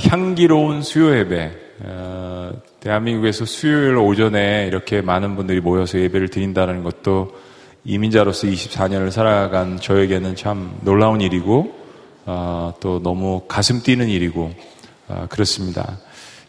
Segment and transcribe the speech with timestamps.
[0.00, 1.52] 향기로운 수요 예배.
[1.84, 7.32] 어, 대한민국에서 수요일 오전에 이렇게 많은 분들이 모여서 예배를 드린다는 것도
[7.84, 11.74] 이민자로서 24년을 살아간 저에게는 참 놀라운 일이고
[12.24, 14.52] 어, 또 너무 가슴 뛰는 일이고
[15.08, 15.98] 어, 그렇습니다.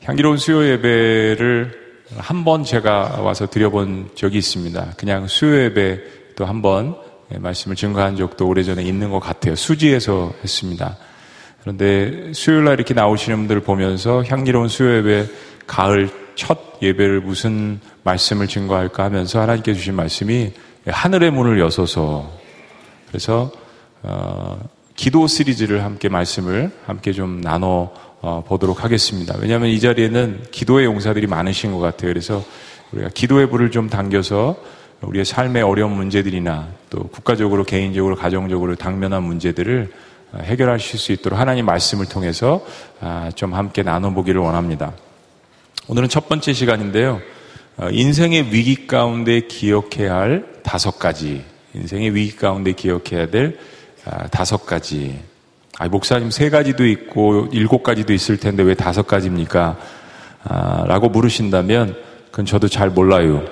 [0.03, 1.84] 향기로운 수요 예배를
[2.16, 4.94] 한 번 제가 와서 드려본 적이 있습니다.
[4.98, 5.99] 그냥 수요 예배
[6.35, 6.95] 또 한 번
[7.30, 9.55] 말씀을 증거한 적도 오래전에 있는 것 같아요.
[9.55, 10.95] 수지에서 했습니다.
[11.63, 15.27] 그런데 수요일 날 이렇게 나오시는 분들 을 보면서 향기로운 수요 예배
[15.66, 20.52] 가을 첫 예배를 무슨 말씀을 증거할까 하면서 하나님께 주신 말씀이
[20.85, 22.30] 하늘의 문을 여서서
[23.07, 23.49] 그래서
[24.02, 24.59] 어,
[24.98, 29.35] 기도 시리즈를 함께 말씀을 함께 좀 나눠 어, 보도록 하겠습니다.
[29.40, 32.09] 왜냐하면 이 자리에는 기도의 용사들이 많으신 것 같아요.
[32.09, 32.43] 그래서
[32.91, 34.57] 우리가 기도의 불을 좀 당겨서
[35.02, 41.65] 우리의 삶의 어려운 문제들이나 또 국가적으로 개인적으로 가정적으로 당면한 문제들을 어, 해결하실 수 있도록 하나님
[41.65, 42.65] 말씀을 통해서
[42.99, 44.93] 아, 좀 함께 나눠보기를 원합니다.
[45.87, 47.21] 오늘은 첫 번째 시간인데요.
[47.77, 51.43] 어, 인생의 위기 가운데 기억해야 할 다섯 가지.
[51.73, 53.57] 인생의 위기 가운데 기억해야 될
[54.05, 55.20] 아, 다섯 가지.
[55.77, 59.77] 아, 목사님 세 가지도 있고 일곱 가지도 있을 텐데 왜 다섯 가지입니까?
[60.43, 61.95] 아, 라고 물으신다면
[62.31, 63.43] 그건 저도 잘 몰라요.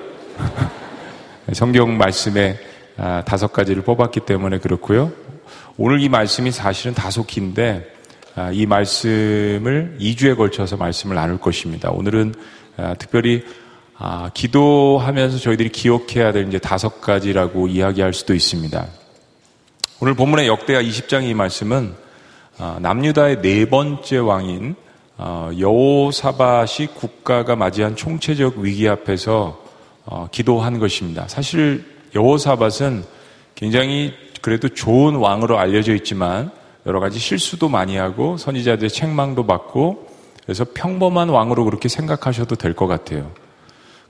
[1.52, 2.58] 성경 말씀에
[2.96, 5.12] 아, 다섯 가지를 뽑았기 때문에 그렇고요.
[5.78, 7.90] 오늘 이 말씀이 사실은 다소 긴데
[8.34, 11.90] 아, 이 말씀을 2주에 걸쳐서 말씀을 나눌 것입니다.
[11.90, 12.34] 오늘은
[12.76, 13.42] 아, 특별히
[13.96, 18.86] 아, 기도하면서 저희들이 기억해야 될 이제 다섯 가지라고 이야기할 수도 있습니다.
[20.00, 21.94] 오늘 본문의 역대하 20장의 이 말씀은
[22.80, 24.74] 남유다의 네 번째 왕인
[25.58, 29.62] 여호사밧이 국가가 맞이한 총체적 위기 앞에서
[30.04, 31.28] 어, 기도한 것입니다.
[31.28, 33.04] 사실 여호사밧은
[33.54, 34.12] 굉장히
[34.42, 36.50] 그래도 좋은 왕으로 알려져 있지만
[36.84, 40.08] 여러 가지 실수도 많이 하고 선지자들의 책망도 받고
[40.44, 43.30] 그래서 평범한 왕으로 그렇게 생각하셔도 될 것 같아요.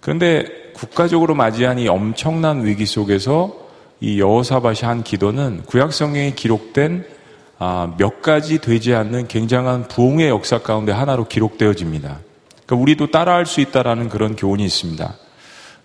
[0.00, 0.44] 그런데
[0.75, 3.54] 국가적으로 맞이한 이 엄청난 위기 속에서
[4.00, 7.04] 이 여호사밭이 한 기도는 구약 성경에 기록된
[7.59, 12.19] 아, 몇 가지 되지 않는 굉장한 부흥의 역사 가운데 하나로 기록되어집니다.
[12.66, 15.15] 그러니까 우리도 따라할 수 있다라는 그런 교훈이 있습니다.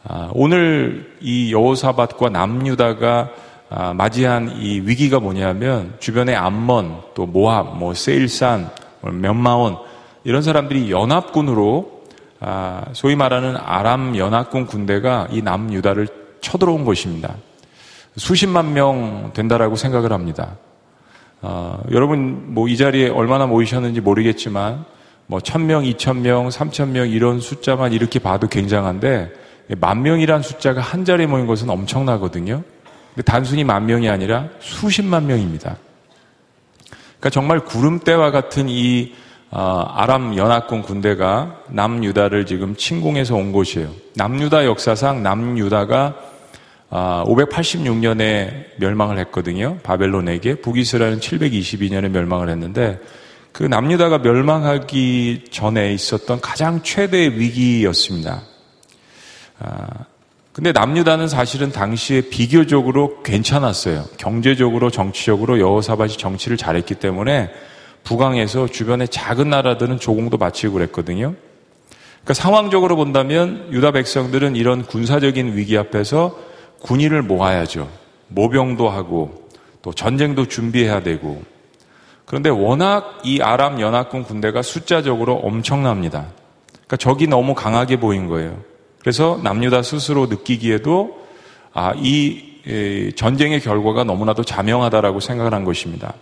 [0.05, 3.29] 아, 오늘 이 여호사밭과 남유다가
[3.69, 8.69] 아, 맞이한 이 위기가 뭐냐면 주변에 암몬, 또 모압, 뭐 세일산,
[9.01, 9.77] 뭐 면마온
[10.23, 12.03] 이런 사람들이 연합군으로
[12.39, 16.07] 아, 소위 말하는 아람 연합군 군대가 이 남유다를
[16.41, 17.35] 쳐들어온 것입니다.
[18.15, 20.57] 수십만 명 된다라고 생각을 합니다.
[21.41, 24.85] 어, 여러분 뭐 이 자리에 얼마나 모이셨는지 모르겠지만
[25.27, 29.31] 뭐 천명, 이천명, 삼천명 이런 숫자만 이렇게 봐도 굉장한데
[29.79, 32.63] 만 명이란 숫자가 한 자리에 모인 것은 엄청나거든요.
[33.23, 35.77] 단순히 만 명이 아니라 수십만 명입니다.
[36.89, 39.13] 그러니까 정말 구름대와 같은 이
[39.49, 43.91] 어, 아람 연합군 군대가 남유다를 지금 침공해서 온 곳이에요.
[44.15, 46.15] 남유다 역사상 남유다가
[46.89, 49.77] 586년에 아, 멸망을 했거든요.
[49.83, 52.99] 바벨론에게 북이스라엘은 722년에 멸망을 했는데
[53.51, 58.43] 그 남유다가 멸망하기 전에 있었던 가장 최대의 위기였습니다.
[60.57, 64.05] 아, 근데 남유다는 사실은 당시에 비교적으로 괜찮았어요.
[64.17, 67.51] 경제적으로, 정치적으로 여호사밭이 정치를 잘했기 때문에
[68.03, 71.35] 북왕에서 주변의 작은 나라들은 조공도 바치고 그랬거든요.
[72.23, 76.35] 그러니까 상황적으로 본다면 유다 백성들은 이런 군사적인 위기 앞에서
[76.81, 77.87] 군의를 모아야죠.
[78.29, 79.47] 모병도 하고
[79.83, 81.41] 또 전쟁도 준비해야 되고
[82.25, 86.25] 그런데 워낙 이 아람 연합군 군대가 숫자적으로 엄청납니다.
[86.73, 88.57] 그러니까 적이 너무 강하게 보인 거예요.
[89.07, 91.17] 그래서 남유다 스스로 느끼기에도
[91.71, 96.13] 아, 이 전쟁의 결과가 너무나도 자명하다라고 생각을 한 것입니다.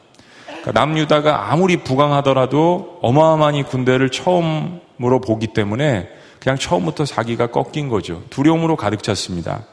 [0.45, 6.09] 그러니까 남유다가 아무리 부강하더라도 어마어마한 군대를 처음으로 보기 때문에
[6.39, 8.21] 그냥 처음부터 사기가 꺾인 거죠.
[8.29, 9.65] 두려움으로 가득 찼습니다.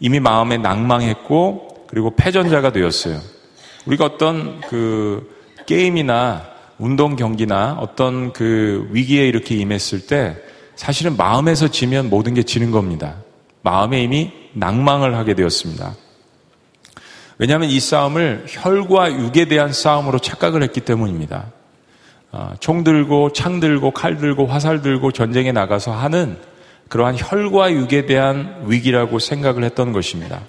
[0.00, 3.20] 이미 마음에 낭망했고 그리고 패전자가 되었어요.
[3.86, 5.32] 우리가 어떤 그
[5.66, 6.42] 게임이나
[6.80, 10.47] 운동 경기나 어떤 그 위기에 이렇게 임했을 때
[10.78, 13.16] 사실은 마음에서 지면 모든 게 지는 겁니다.
[13.62, 15.96] 마음에 이미 낭망을 하게 되었습니다.
[17.36, 21.46] 왜냐하면 이 싸움을 혈과 육에 대한 싸움으로 착각을 했기 때문입니다.
[22.30, 26.38] 어, 총 들고 창 들고 칼 들고 화살 들고 전쟁에 나가서 하는
[26.88, 30.42] 그러한 혈과 육에 대한 위기라고 생각을 했던 것입니다.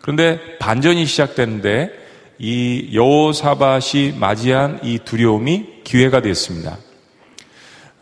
[0.00, 1.90] 그런데 반전이 시작되는데
[2.38, 6.78] 이 여호사밭이 맞이한 이 두려움이 기회가 됐습니다.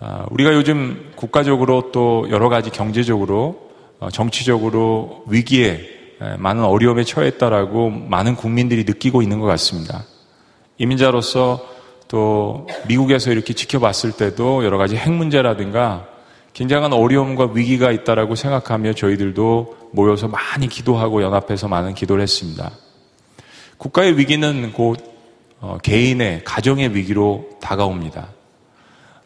[0.03, 6.01] 아, 우리가 요즘 국가적으로 또 여러 가지 경제적으로 어, 정치적으로 위기에
[6.39, 10.05] 많은 어려움에 처했다라고 많은 국민들이 느끼고 있는 것 같습니다.
[10.79, 11.67] 이민자로서
[12.09, 16.09] 또 미국에서 이렇게 지켜봤을 때도 여러 가지 핵 문제라든가
[16.53, 22.71] 굉장한 어려움과 위기가 있다라고 생각하며 저희들도 모여서 많이 기도하고 연합해서 많은 기도를 했습니다.
[23.77, 24.99] 국가의 위기는 곧
[25.61, 28.40] 어, 개인의 가정의 위기로 다가옵니다.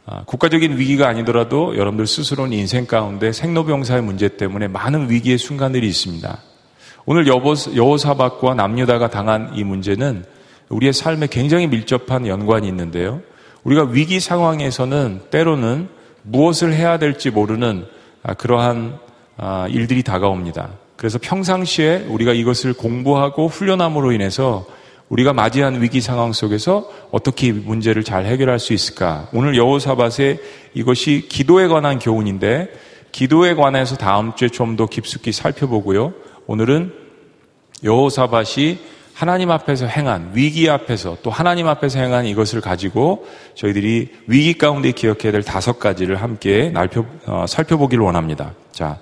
[0.06, 6.38] 아, 국가적인 위기가 아니더라도 여러분들 스스로는 인생 가운데 생로병사의 문제 때문에 많은 위기의 순간들이 있습니다.
[7.06, 10.24] 오늘 여호사박과 남유다가 당한 이 문제는
[10.68, 13.22] 우리의 삶에 굉장히 밀접한 연관이 있는데요.
[13.64, 15.88] 우리가 위기 상황에서는 때로는
[16.22, 17.86] 무엇을 해야 될지 모르는
[18.22, 18.98] 아, 그러한
[19.36, 20.70] 아, 일들이 다가옵니다.
[20.96, 24.66] 그래서 평상시에 우리가 이것을 공부하고 훈련함으로 인해서
[25.14, 29.28] 우리가 맞이한 위기 상황 속에서 어떻게 문제를 잘 해결할 수 있을까?
[29.32, 30.40] 오늘 여호사밧의
[30.74, 32.68] 이것이 기도에 관한 교훈인데
[33.12, 36.14] 기도에 관해서 다음 주에 좀 더 깊숙이 살펴보고요.
[36.48, 36.92] 오늘은
[37.84, 38.78] 여호사밧이
[39.14, 43.24] 하나님 앞에서 행한 위기 앞에서 또 하나님 앞에서 행한 이것을 가지고
[43.54, 48.54] 저희들이 위기 가운데 기억해야 될 다섯 가지를 함께 날펴, 어, 살펴보기를 원합니다.
[48.72, 48.98] 자,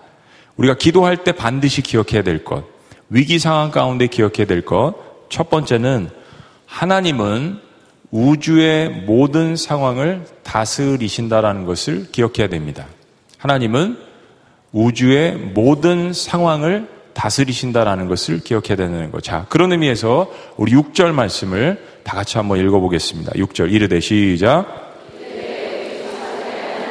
[0.59, 2.65] 우리가 기도할 때 반드시 기억해야 될 것,
[3.09, 6.11] 위기 상황 가운데 기억해야 될 것, 첫 번째는
[6.67, 7.59] 하나님은
[8.11, 12.87] 우주의 모든 상황을 다스리신다라는 것을 기억해야 됩니다.
[13.39, 13.97] 하나님은
[14.73, 19.21] 우주의 모든 상황을 다스리신다라는 것을 기억해야 되는 거.
[19.21, 23.33] 자, 그런 의미에서 우리 6절 말씀을 다 같이 한번 읽어보겠습니다.
[23.33, 24.67] 6절 이르되 시작.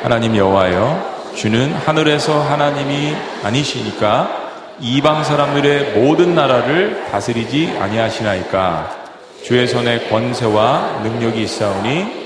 [0.02, 4.41] 하나님 여호와여, 주는 하늘에서 하나님이 아니시니까
[4.82, 9.00] 이방 사람들의 모든 나라를 다스리지 아니하시나이까.
[9.44, 12.22] 주의 손에 권세와 능력이 있사오니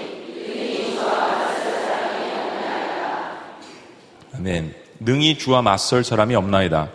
[4.37, 4.73] 아멘.
[4.99, 6.89] 능히 주와 맞설 사람이 없나이다.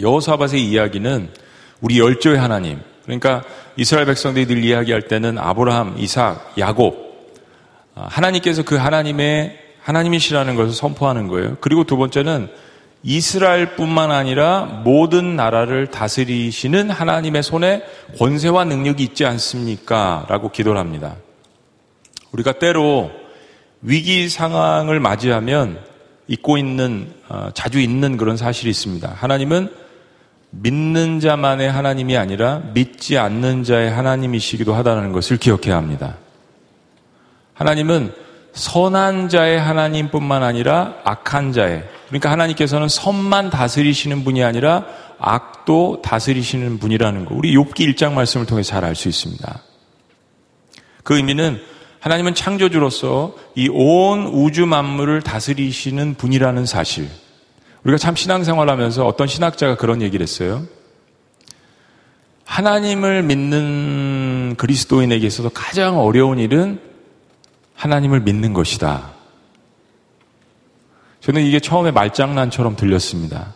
[0.00, 1.28] 여호사밧의 이야기는
[1.80, 3.42] 우리 열조의 하나님, 그러니까
[3.76, 7.10] 이스라엘 백성들이 늘 이야기할 때는 아브라함, 이삭, 야곱,
[7.94, 11.56] 아, 하나님께서 그 하나님의 하나님이시라는 것을 선포하는 거예요.
[11.60, 12.48] 그리고 두 번째는
[13.02, 17.82] 이스라엘뿐만 아니라 모든 나라를 다스리시는 하나님의 손에
[18.18, 20.26] 권세와 능력이 있지 않습니까?
[20.28, 21.16] 라고 기도를 합니다.
[22.32, 23.10] 우리가 때로
[23.80, 25.80] 위기 상황을 맞이하면
[26.28, 29.14] 잊고 있는, 어, 자주 있는 그런 사실이 있습니다.
[29.16, 29.72] 하나님은
[30.50, 36.16] 믿는 자만의 하나님이 아니라 믿지 않는 자의 하나님이시기도 하다는 것을 기억해야 합니다.
[37.54, 38.12] 하나님은
[38.52, 44.84] 선한 자의 하나님뿐만 아니라 악한 자의 그러니까 하나님께서는 선만 다스리시는 분이 아니라
[45.18, 47.34] 악도 다스리시는 분이라는 거.
[47.36, 49.62] 우리 욥기 1장 말씀을 통해 잘 알 수 있습니다.
[51.04, 51.60] 그 의미는
[52.00, 57.08] 하나님은 창조주로서 이 온 우주 만물을 다스리시는 분이라는 사실.
[57.84, 60.64] 우리가 참 신앙생활하면서 어떤 신학자가 그런 얘기를 했어요.
[62.44, 66.80] 하나님을 믿는 그리스도인에게 있어서 가장 어려운 일은
[67.74, 69.12] 하나님을 믿는 것이다.
[71.20, 73.54] 저는 이게 처음에 말장난처럼 들렸습니다.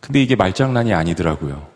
[0.00, 1.68] 근데 이게 말장난이 아니더라고요.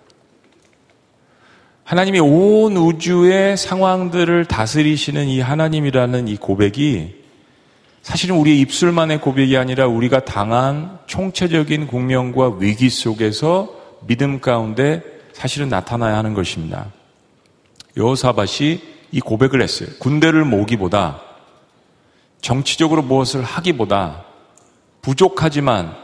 [1.84, 7.22] 하나님이 온 우주의 상황들을 다스리시는 이 하나님이라는 이 고백이
[8.02, 13.68] 사실은 우리의 입술만의 고백이 아니라 우리가 당한 총체적인 국면과 위기 속에서
[14.06, 16.86] 믿음 가운데 사실은 나타나야 하는 것입니다.
[17.96, 18.80] 여호사밭이
[19.12, 19.88] 이 고백을 했어요.
[19.98, 21.20] 군대를 모기보다
[22.40, 24.24] 정치적으로 무엇을 하기보다
[25.04, 25.94] 부족하지만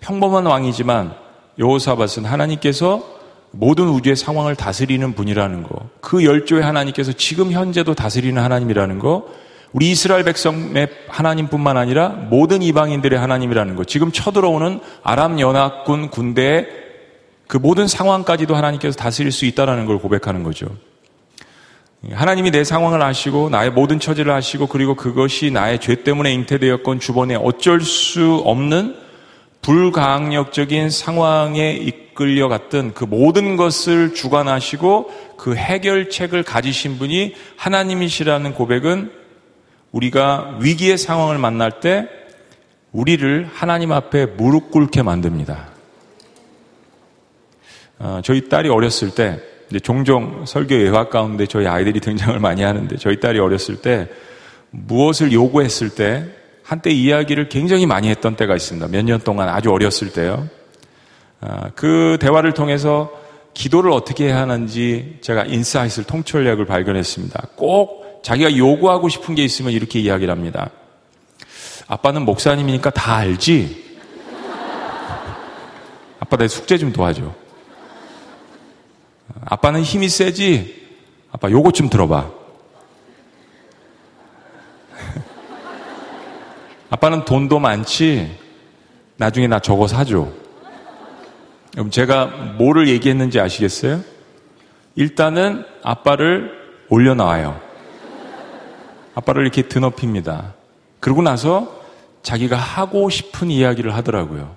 [0.00, 1.14] 평범한 왕이지만
[1.58, 3.02] 여호사밧은 하나님께서
[3.50, 5.88] 모든 우주의 상황을 다스리는 분이라는 거.
[6.00, 9.26] 그 열조의 하나님께서 지금 현재도 다스리는 하나님이라는 거.
[9.72, 13.84] 우리 이스라엘 백성의 하나님뿐만 아니라 모든 이방인들의 하나님이라는 거.
[13.84, 16.68] 지금 쳐들어오는 아람 연합군 군대의
[17.46, 20.68] 그 모든 상황까지도 하나님께서 다스릴 수 있다라는 걸 고백하는 거죠.
[22.10, 27.36] 하나님이 내 상황을 아시고 나의 모든 처지를 아시고 그리고 그것이 나의 죄 때문에 잉태되었건 주번에
[27.36, 28.96] 어쩔 수 없는
[29.62, 39.12] 불가항력적인 상황에 이끌려 갔던 그 모든 것을 주관하시고 그 해결책을 가지신 분이 하나님이시라는 고백은
[39.92, 42.08] 우리가 위기의 상황을 만날 때
[42.90, 45.68] 우리를 하나님 앞에 무릎 꿇게 만듭니다.
[48.00, 52.94] 어, 저희 딸이 어렸을 때 이제 종종 설교 예화 가운데 저희 아이들이 등장을 많이 하는데
[52.98, 54.06] 저희 딸이 어렸을 때
[54.70, 56.26] 무엇을 요구했을 때
[56.62, 58.88] 한때 이야기를 굉장히 많이 했던 때가 있습니다.
[58.88, 60.46] 몇 년 동안 아주 어렸을 때요.
[61.40, 63.10] 아, 그 대화를 통해서
[63.54, 67.48] 기도를 어떻게 해야 하는지 제가 insight를 통찰력을 발견했습니다.
[67.56, 70.68] 꼭 자기가 요구하고 싶은 게 있으면 이렇게 이야기를 합니다.
[71.86, 73.96] 아빠는 목사님이니까 다 알지?
[76.20, 77.41] 아빠 내 숙제 좀 도와줘.
[79.44, 80.82] 아빠는 힘이 세지?
[81.30, 82.30] 아빠 요거 좀 들어봐.
[86.90, 88.38] 아빠는 돈도 많지?
[89.16, 90.28] 나중에 나 저거 사줘.
[91.72, 92.26] 그럼 제가
[92.58, 94.00] 뭐를 얘기했는지 아시겠어요?
[94.94, 96.52] 일단은 아빠를
[96.88, 97.60] 올려놔요.
[99.14, 100.54] 아빠를 이렇게 드높입니다.
[101.00, 101.82] 그러고 나서
[102.22, 104.54] 자기가 하고 싶은 이야기를 하더라고요.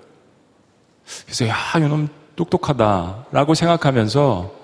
[1.24, 4.55] 그래서 야, 요놈 똑똑하다라고 생각하면서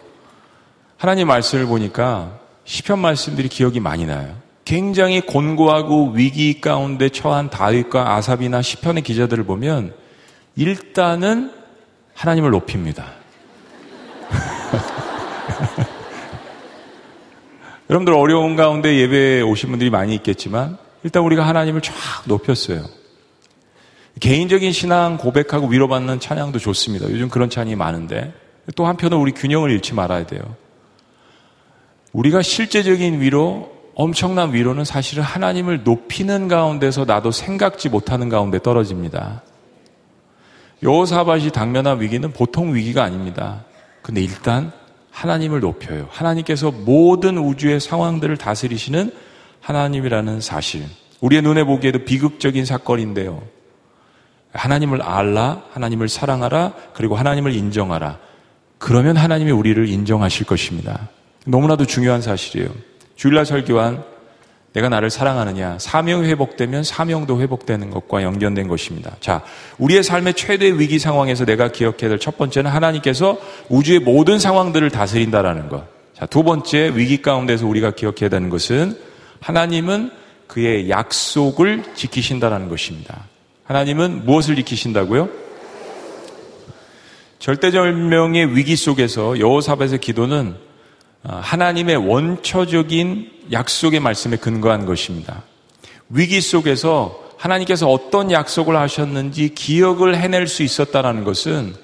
[1.02, 4.36] 하나님 말씀을 보니까 시편 말씀들이 기억이 많이 나요.
[4.64, 9.94] 굉장히 곤고하고 위기 가운데 처한 다윗과 아삽이나 시편의 기자들을 보면
[10.54, 11.50] 일단은
[12.14, 13.14] 하나님을 높입니다.
[17.90, 21.94] 여러분들 어려운 가운데 예배에 오신 분들이 많이 있겠지만 일단 우리가 하나님을 쫙
[22.26, 22.84] 높였어요.
[24.20, 27.10] 개인적인 신앙 고백하고 위로받는 찬양도 좋습니다.
[27.10, 28.32] 요즘 그런 찬양이 많은데
[28.76, 30.62] 또 한편으로 우리 균형을 잃지 말아야 돼요.
[32.12, 39.42] 우리가 실제적인 위로, 엄청난 위로는 사실은 하나님을 높이는 가운데서 나도 생각지 못하는 가운데 떨어집니다.
[40.82, 43.64] 여호사밭이 당면한 위기는 보통 위기가 아닙니다.
[44.02, 44.72] 근데 일단
[45.10, 46.08] 하나님을 높여요.
[46.10, 49.12] 하나님께서 모든 우주의 상황들을 다스리시는
[49.60, 50.84] 하나님이라는 사실.
[51.20, 53.42] 우리의 눈에 보기에도 비극적인 사건인데요.
[54.52, 58.18] 하나님을 알라, 하나님을 사랑하라, 그리고 하나님을 인정하라.
[58.78, 61.08] 그러면 하나님이 우리를 인정하실 것입니다.
[61.46, 62.70] 너무나도 중요한 사실이에요.
[63.16, 64.04] 주일날 설교한
[64.72, 65.78] 내가 나를 사랑하느냐.
[65.78, 69.16] 사명 회복되면 사명도 회복되는 것과 연결된 것입니다.
[69.20, 69.42] 자,
[69.78, 75.68] 우리의 삶의 최대 위기 상황에서 내가 기억해야 될 첫 번째는 하나님께서 우주의 모든 상황들을 다스린다라는
[75.68, 75.84] 것.
[76.14, 78.96] 자, 두 번째 위기 가운데서 우리가 기억해야 되는 것은
[79.40, 80.10] 하나님은
[80.46, 83.26] 그의 약속을 지키신다라는 것입니다.
[83.64, 85.28] 하나님은 무엇을 지키신다고요?
[87.40, 90.71] 절대절명의 위기 속에서 여호사밧의 기도는 어,
[91.22, 95.42] 하나님의 원초적인 약속의 말씀에 근거한 것입니다.
[96.08, 101.74] 위기 속에서 하나님께서 어떤 약속을 하셨는지 기억을 해낼 수 있었다는 것은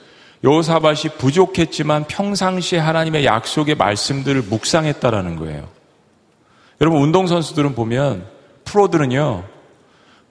[0.45, 5.69] 여호사밭이 부족했지만 평상시에 하나님의 약속의 말씀들을 묵상했다라는 거예요.
[6.81, 8.25] 여러분 운동선수들은 보면
[8.65, 9.45] 프로들은요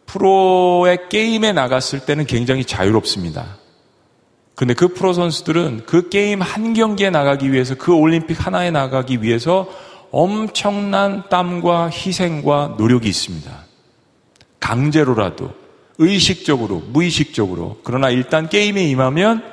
[0.06, 3.58] 프로의 게임에 나갔을 때는 굉장히 자유롭습니다.
[4.58, 9.70] 근데 그 프로 선수들은 그 게임 한 경기에 나가기 위해서 그 올림픽 하나에 나가기 위해서
[10.10, 13.52] 엄청난 땀과 희생과 노력이 있습니다.
[14.60, 15.52] 강제로라도
[16.00, 19.44] 의식적으로 무의식적으로 그러나 일단 게임에 임하면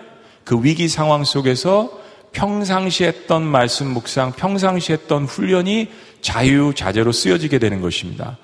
[0.42, 2.00] 그 위기 상황 속에서
[2.32, 5.90] 평상시 했던 말씀 묵상, 평상시 했던 훈련이
[6.22, 8.38] 자유자재로 쓰여지게 되는 것입니다.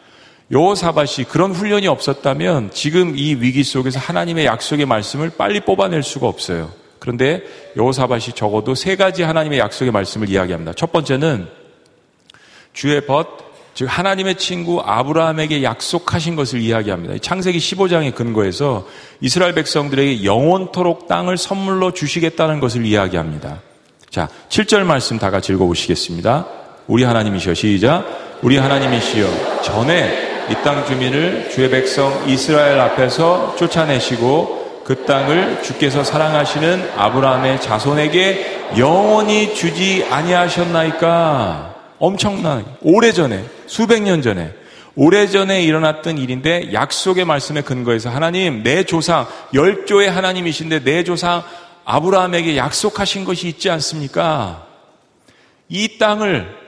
[0.51, 6.73] 여호사밭이 그런 훈련이 없었다면 지금 이 위기 속에서 하나님의 약속의 말씀을 빨리 뽑아낼 수가 없어요.
[6.99, 7.43] 그런데
[7.77, 10.73] 여호사밭이 적어도 세 가지 하나님의 약속의 말씀을 이야기합니다.
[10.75, 11.49] 첫 번째는
[12.73, 13.27] 주의 벗,
[13.75, 17.19] 즉 하나님의 친구 아브라함에게 약속하신 것을 이야기합니다.
[17.19, 18.87] 창세기 15장의 근거에서
[19.21, 23.63] 이스라엘 백성들에게 영원토록 땅을 선물로 주시겠다는 것을 이야기합니다.
[24.11, 26.47] 자, 7절 말씀 다 같이 읽어보시겠습니다.
[26.89, 28.05] 우리 하나님이시여 시작.
[28.43, 36.91] 우리 하나님이시여 전에 이 땅 주민을 주의 백성 이스라엘 앞에서 쫓아내시고 그 땅을 주께서 사랑하시는
[36.97, 41.75] 아브라함의 자손에게 영원히 주지 아니하셨나이까?
[42.01, 44.53] 엄청난 오래전에 수백 년 전에
[44.97, 51.45] 오래전에 일어났던 일인데 약속의 말씀에 근거해서 하나님 내 조상 열조의 하나님이신데 내 조상
[51.85, 54.67] 아브라함에게 약속하신 것이 있지 않습니까?
[55.69, 56.60] 이 땅을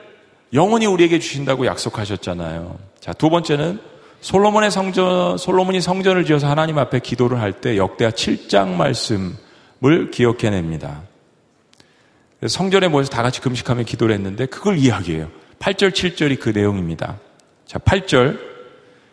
[0.53, 2.77] 영원히 우리에게 주신다고 약속하셨잖아요.
[2.99, 3.79] 자, 두 번째는
[4.21, 11.01] 솔로몬의 성전, 솔로몬이 성전을 지어서 하나님 앞에 기도를 할 때 역대하 7장 말씀을 기억해냅니다.
[12.47, 15.29] 성전에 모여서 다 같이 금식하며 기도를 했는데 그걸 이야기해요.
[15.59, 17.19] 8절, 7절이 그 내용입니다.
[17.65, 18.37] 자, 8절.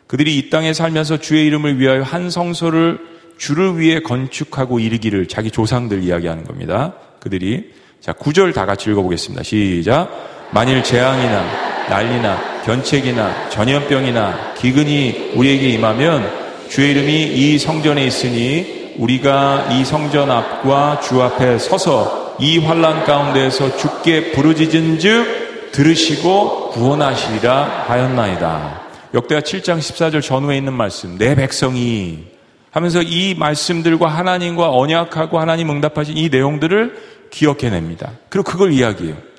[0.09, 2.99] 그들이 이 땅에 살면서 주의 이름을 위하여 한 성소를
[3.39, 6.95] 주를 위해 건축하고 이르기를 자기 조상들 이야기하는 겁니다.
[7.21, 7.73] 그들이.
[8.01, 9.43] 자, 9절 다 같이 읽어보겠습니다.
[9.45, 10.40] 시작.
[10.53, 11.45] 만일 재앙이나
[11.89, 16.31] 난리나 견책이나 전염병이나 기근이 우리에게 임하면
[16.69, 23.77] 주의 이름이 이 성전에 있으니 우리가 이 성전 앞과 주 앞에 서서 이 환란 가운데에서
[23.77, 28.81] 죽게 부르짖은즉 들으시고 구원하시리라 하였나이다.
[29.15, 32.25] 역대하 7장 14절 전후에 있는 말씀 내 백성이
[32.71, 36.97] 하면서 이 말씀들과 하나님과 언약하고 하나님 응답하신 이 내용들을
[37.31, 38.13] 기억해냅니다.
[38.29, 39.30] 그리고 그걸 이야기해요.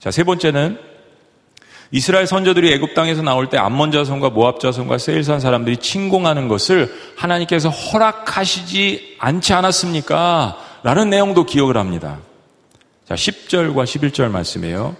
[0.00, 0.78] 자, 세 번째는
[1.90, 7.70] 이스라엘 선조들이 애굽 땅에서 나올 때 암몬 자손과 모압 자손과 세일산 사람들이 침공하는 것을 하나님께서
[7.70, 10.58] 허락하시지 않지 않았습니까?
[10.82, 12.18] 라는 내용도 기억을 합니다.
[13.08, 14.96] 자, 10절과 11절 말씀이에요.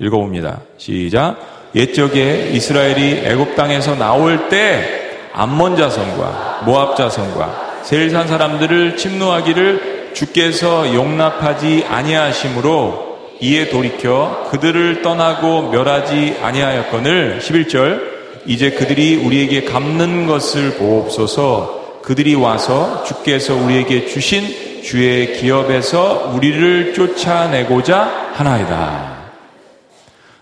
[0.00, 0.62] 읽어봅니다.
[0.78, 1.36] 시작.
[1.76, 11.84] 옛적에 이스라엘이 애굽 땅에서 나올 때 암몬 자손과 모압 자손과 세일산 사람들을 침노하기를 주께서 용납하지
[11.88, 13.09] 아니하심으로
[13.40, 18.10] 이에 돌이켜 그들을 떠나고 멸하지 아니하였거늘 11절
[18.46, 28.32] 이제 그들이 우리에게 갚는 것을 보옵소서 그들이 와서 주께서 우리에게 주신 주의 기업에서 우리를 쫓아내고자
[28.34, 29.20] 하나이다.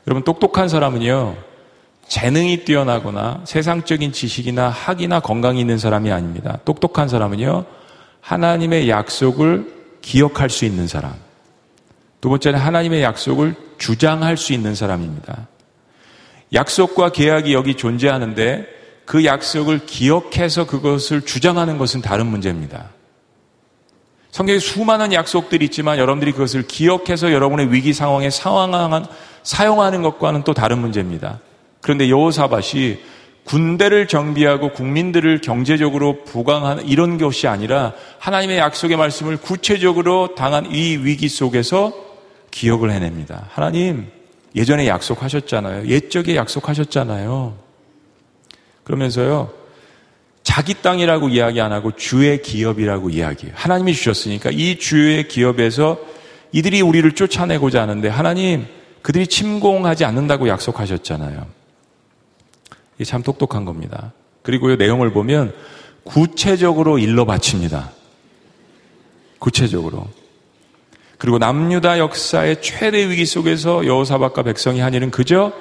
[0.06, 1.36] 여러분 똑똑한 사람은요
[2.06, 6.58] 재능이 뛰어나거나 세상적인 지식이나 학이나 건강이 있는 사람이 아닙니다.
[6.64, 7.64] 똑똑한 사람은요
[8.20, 11.27] 하나님의 약속을 기억할 수 있는 사람.
[12.20, 15.46] 두 번째는 하나님의 약속을 주장할 수 있는 사람입니다.
[16.52, 18.66] 약속과 계약이 여기 존재하는데
[19.04, 22.90] 그 약속을 기억해서 그것을 주장하는 것은 다른 문제입니다.
[24.30, 29.06] 성경에 수많은 약속들이 있지만 여러분들이 그것을 기억해서 여러분의 위기 상황에 상황한,
[29.42, 31.40] 사용하는 것과는 또 다른 문제입니다.
[31.80, 32.98] 그런데 여호사밭이
[33.44, 41.28] 군대를 정비하고 국민들을 경제적으로 부강하는 이런 것이 아니라 하나님의 약속의 말씀을 구체적으로 당한 이 위기
[41.30, 42.07] 속에서
[42.50, 43.46] 기억을 해냅니다.
[43.50, 44.10] 하나님,
[44.54, 45.86] 예전에 약속하셨잖아요.
[45.88, 47.56] 옛적에 약속하셨잖아요.
[48.84, 49.52] 그러면서요,
[50.42, 53.54] 자기 땅이라고 이야기 안 하고 주의 기업이라고 이야기해요.
[53.56, 55.98] 하나님이 주셨으니까 이 주의 기업에서
[56.52, 58.66] 이들이 우리를 쫓아내고자 하는데 하나님,
[59.02, 61.46] 그들이 침공하지 않는다고 약속하셨잖아요.
[62.96, 64.12] 이게 참 똑똑한 겁니다.
[64.42, 65.54] 그리고 내용을 보면
[66.04, 67.92] 구체적으로 일러 바칩니다.
[69.38, 70.08] 구체적으로.
[71.18, 75.52] 그리고 남유다 역사의 최대 위기 속에서 여호사박과 백성이 한 일은 그저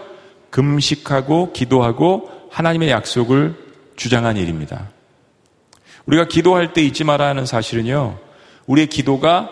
[0.52, 3.56] 금식하고 기도하고 하나님의 약속을
[3.96, 4.90] 주장한 일입니다.
[6.06, 8.18] 우리가 기도할 때 잊지 말아야 하는 사실은요.
[8.68, 9.50] 우리의 기도가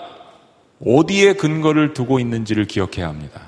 [0.85, 3.41] 어디에 근거를 두고 있는지를 기억해야 합니다.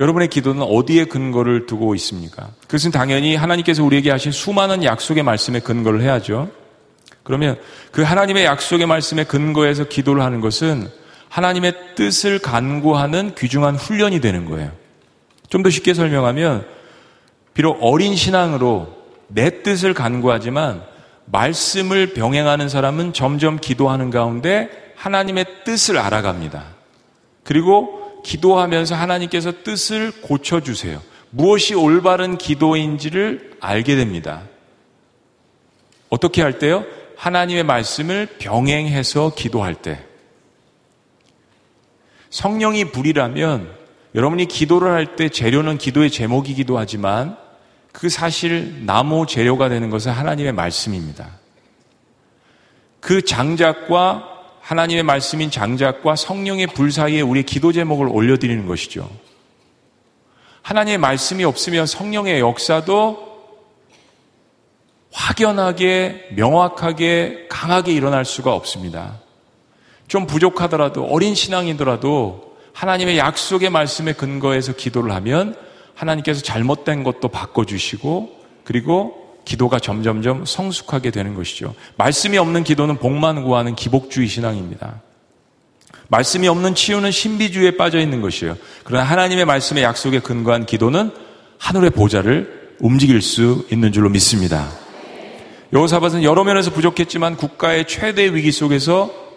[0.00, 2.50] 여러분의 기도는 어디에 근거를 두고 있습니까?
[2.62, 6.50] 그것은 당연히 하나님께서 우리에게 하신 수많은 약속의 말씀에 근거를 해야죠.
[7.24, 7.58] 그러면
[7.90, 10.88] 그 하나님의 약속의 말씀에 근거해서 기도를 하는 것은
[11.28, 14.72] 하나님의 뜻을 간구하는 귀중한 훈련이 되는 거예요.
[15.48, 16.66] 좀 더 쉽게 설명하면
[17.54, 18.88] 비록 어린 신앙으로
[19.28, 20.82] 내 뜻을 간구하지만
[21.26, 26.64] 말씀을 병행하는 사람은 점점 기도하는 가운데 하나님의 뜻을 알아갑니다.
[27.44, 31.00] 그리고 기도하면서 하나님께서 뜻을 고쳐주세요.
[31.30, 34.42] 무엇이 올바른 기도인지를 알게 됩니다.
[36.08, 36.84] 어떻게 할 때요?
[37.16, 40.07] 하나님의 말씀을 병행해서 기도할 때.
[42.30, 43.76] 성령이 불이라면
[44.14, 47.36] 여러분이 기도를 할 때 재료는 기도의 제목이기도 하지만
[47.92, 51.30] 그 사실 나무 재료가 되는 것은 하나님의 말씀입니다.
[53.00, 59.10] 그 장작과 하나님의 말씀인 장작과 성령의 불 사이에 우리의 기도 제목을 올려드리는 것이죠.
[60.62, 63.28] 하나님의 말씀이 없으면 성령의 역사도
[65.10, 69.18] 확연하게, 명확하게, 강하게 일어날 수가 없습니다.
[70.08, 75.54] 좀 부족하더라도 어린 신앙이더라도 하나님의 약속의 말씀에 근거해서 기도를 하면
[75.94, 81.74] 하나님께서 잘못된 것도 바꿔주시고 그리고 기도가 점점점 성숙하게 되는 것이죠.
[81.96, 85.00] 말씀이 없는 기도는 복만 구하는 기복주의 신앙입니다.
[86.08, 88.56] 말씀이 없는 치유는 신비주의에 빠져 있는 것이에요.
[88.84, 91.10] 그러나 하나님의 말씀의 약속에 근거한 기도는
[91.58, 94.68] 하늘의 보좌를 움직일 수 있는 줄로 믿습니다.
[95.72, 99.27] 여호사밧은 여러 면에서 부족했지만 국가의 최대 위기 속에서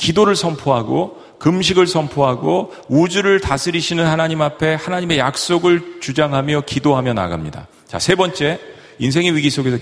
[0.00, 7.66] 기도를 선포하고 금식을 선포하고 우주를 다스리시는 하나님 앞에 하나님의 약속을 주장하며 기도하며 나갑니다.
[7.86, 8.58] 자, 세 번째,
[8.98, 9.76] 인생의 위기 속에서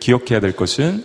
[0.00, 1.04] 기억해야 될 것은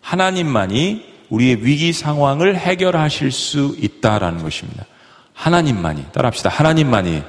[0.00, 4.84] 하나님만이 우리의 위기 상황을 해결하실 수 있다라는 것입니다.
[5.32, 6.50] 하나님만이, 따라합시다.
[6.50, 7.22] 하나님만이.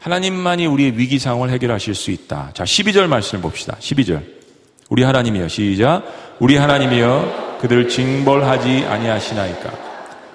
[0.00, 2.50] 하나님만이 우리의 위기 상황을 해결하실 수 있다.
[2.54, 3.76] 자, 12절 말씀을 봅시다.
[3.78, 4.22] 12절.
[4.88, 6.02] 우리 하나님이여, 시작.
[6.40, 9.70] 우리 하나님이여, 그들을 징벌하지 아니하시나이까.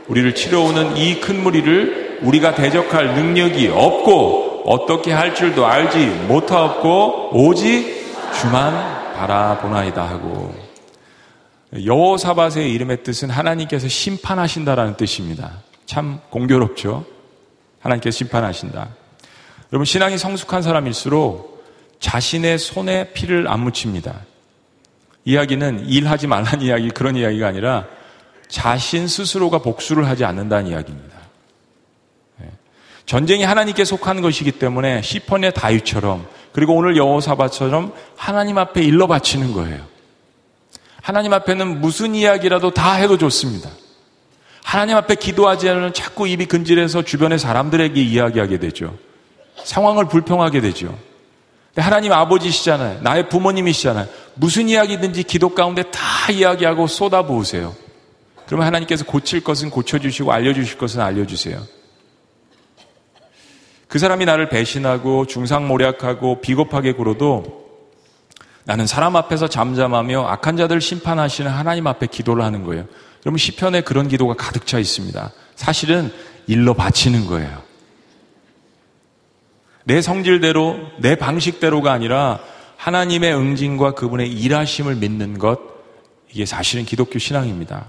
[0.07, 8.07] 우리를 치러오는 이 큰 무리를 우리가 대적할 능력이 없고 어떻게 할 줄도 알지 못하옵고 오직
[8.39, 10.55] 주만 바라보나이다 하고
[11.73, 15.63] 여호사밧의 이름의 뜻은 하나님께서 심판하신다라는 뜻입니다.
[15.85, 17.05] 참 공교롭죠.
[17.81, 18.87] 하나님께서 심판하신다.
[19.73, 21.65] 여러분 신앙이 성숙한 사람일수록
[21.99, 24.21] 자신의 손에 피를 안 묻힙니다.
[25.27, 27.85] 이야기는 일하지 말라는 이야기, 그런 이야기가 아니라
[28.47, 31.17] 자신 스스로가 복수를 하지 않는다는 이야기입니다.
[32.43, 32.51] 예.
[33.05, 39.85] 전쟁이 하나님께 속한 것이기 때문에 시편의 다윗처럼 그리고 오늘 여호사바처럼 하나님 앞에 일러 바치는 거예요.
[41.01, 43.69] 하나님 앞에는 무슨 이야기라도 다 해도 좋습니다.
[44.63, 48.97] 하나님 앞에 기도하지 않으면 자꾸 입이 근질해서 주변의 사람들에게 이야기하게 되죠.
[49.61, 50.97] 상황을 불평하게 되죠.
[51.81, 53.01] 하나님 아버지시잖아요.
[53.01, 54.07] 나의 부모님이시잖아요.
[54.35, 57.75] 무슨 이야기든지 기도 가운데 다 이야기하고 쏟아부으세요.
[58.47, 61.61] 그러면 하나님께서 고칠 것은 고쳐주시고 알려주실 것은 알려주세요.
[63.87, 67.67] 그 사람이 나를 배신하고 중상모략하고 비겁하게 굴어도
[68.65, 72.85] 나는 사람 앞에서 잠잠하며 악한 자들 심판하시는 하나님 앞에 기도를 하는 거예요.
[73.25, 75.31] 여러분 시편에 그런 기도가 가득 차 있습니다.
[75.55, 76.11] 사실은
[76.47, 77.66] 일러 바치는 거예요.
[79.87, 82.39] 내 성질대로, 내 방식대로가 아니라
[82.75, 85.61] 하나님의 응징과 그분의 일하심을 믿는 것,
[86.29, 87.87] 이게 사실은 기독교 신앙입니다.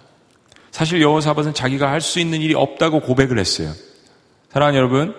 [0.71, 3.73] 사실 여호사밧은 자기가 할 수 있는 일이 없다고 고백을 했어요.
[4.53, 5.15] 사랑하는 여러분,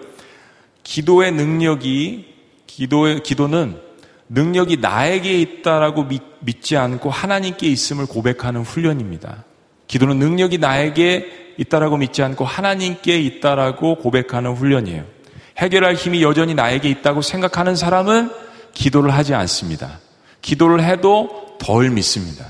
[0.84, 2.34] 기도의 능력이
[2.66, 3.78] 기도의 기도는
[4.30, 9.44] 능력이 나에게 있다라고 믿, 믿지 않고 하나님께 있음을 고백하는 훈련입니다.
[9.88, 15.19] 기도는 능력이 나에게 있다라고 믿지 않고 하나님께 있다라고 고백하는 훈련이에요.
[15.60, 18.32] 해결할 힘이 여전히 나에게 있다고 생각하는 사람은
[18.74, 20.00] 기도를 하지 않습니다.
[20.42, 22.46] 기도를 해도 덜 믿습니다.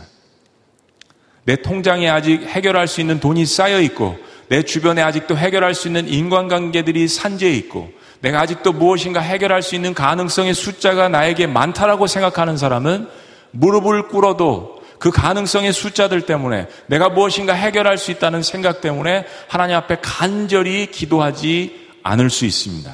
[1.43, 4.15] 내 통장에 아직 해결할 수 있는 돈이 쌓여 있고,
[4.49, 7.91] 내 주변에 아직도 해결할 수 있는 인간관계들이 산재해 있고,
[8.21, 13.07] 내가 아직도 무엇인가 해결할 수 있는 가능성의 숫자가 나에게 많다라고 생각하는 사람은
[13.51, 19.99] 무릎을 꿇어도 그 가능성의 숫자들 때문에 내가 무엇인가 해결할 수 있다는 생각 때문에 하나님 앞에
[20.01, 22.91] 간절히 기도하지 않을 수 있습니다.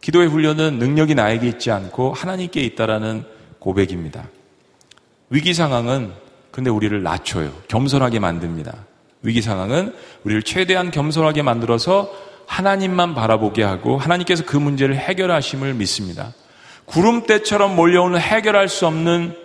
[0.00, 3.24] 기도의 훈련은 능력이 나에게 있지 않고 하나님께 있다라는
[3.58, 4.28] 고백입니다.
[5.28, 6.12] 위기 상황은
[6.50, 7.52] 근데 우리를 낮춰요.
[7.68, 8.86] 겸손하게 만듭니다.
[9.22, 9.94] 위기 상황은
[10.24, 12.10] 우리를 최대한 겸손하게 만들어서
[12.46, 16.32] 하나님만 바라보게 하고 하나님께서 그 문제를 해결하심을 믿습니다.
[16.86, 19.36] 구름대처럼 몰려오는 해결할 수 없는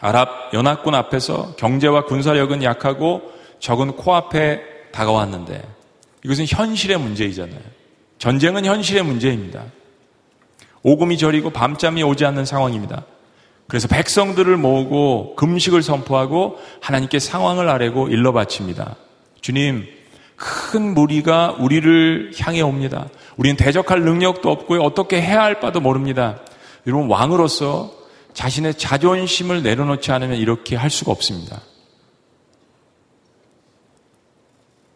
[0.00, 3.22] 아랍 연합군 앞에서 경제와 군사력은 약하고
[3.60, 5.62] 적은 코앞에 다가왔는데
[6.24, 7.60] 이것은 현실의 문제이잖아요.
[8.18, 9.64] 전쟁은 현실의 문제입니다.
[10.82, 13.04] 오금이 저리고 밤잠이 오지 않는 상황입니다.
[13.66, 18.96] 그래서 백성들을 모으고 금식을 선포하고 하나님께 상황을 아뢰고 일러 바칩니다.
[19.40, 19.86] 주님,
[20.36, 23.08] 큰 무리가 우리를 향해 옵니다.
[23.36, 24.80] 우리는 대적할 능력도 없고요.
[24.80, 26.40] 어떻게 해야 할 바도 모릅니다.
[26.86, 27.92] 여러분, 왕으로서
[28.34, 31.60] 자신의 자존심을 내려놓지 않으면 이렇게 할 수가 없습니다.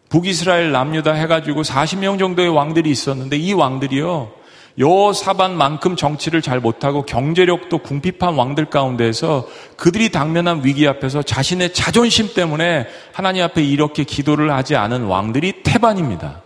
[0.09, 4.39] 북이스라엘 남유다 해가지고 40명 정도의 왕들이 있었는데 이 왕들이요.
[4.79, 12.87] 여사반만큼 정치를 잘 못하고 경제력도 궁핍한 왕들 가운데에서 그들이 당면한 위기 앞에서 자신의 자존심 때문에
[13.11, 16.41] 하나님 앞에 이렇게 기도를 하지 않은 왕들이 태반입니다.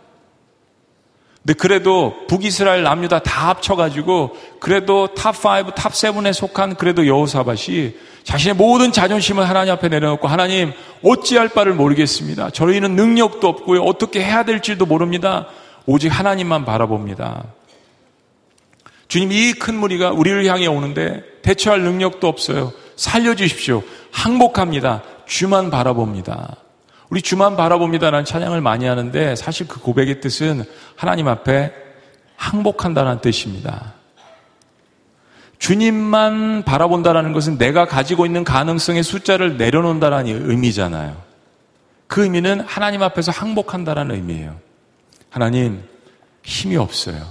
[1.43, 9.47] 근데 그래도 북이스라엘 남유다 다 합쳐가지고 그래도 top5, top7에 속한 그래도 여호사밭이 자신의 모든 자존심을
[9.47, 12.51] 하나님 앞에 내려놓고 하나님 어찌할 바를 모르겠습니다.
[12.51, 13.81] 저희는 능력도 없고요.
[13.83, 15.47] 어떻게 해야 될지도 모릅니다.
[15.85, 17.43] 오직 하나님만 바라봅니다.
[19.07, 22.71] 주님 이 큰 무리가 우리를 향해 오는데 대처할 능력도 없어요.
[22.95, 23.83] 살려주십시오.
[24.11, 25.03] 항복합니다.
[25.25, 26.55] 주만 바라봅니다.
[27.09, 30.63] 우리 주만 바라봅니다라는 찬양을 많이 하는데 사실 그 고백의 뜻은
[30.95, 31.71] 하나님 앞에
[32.37, 33.93] 항복한다는 뜻입니다.
[35.63, 41.15] 주님만 바라본다라는 것은 내가 가지고 있는 가능성의 숫자를 내려놓는다라는 의미잖아요.
[42.07, 44.59] 그 의미는 하나님 앞에서 항복한다라는 의미예요.
[45.29, 45.81] 하나님
[46.43, 47.25] 힘이 없어요.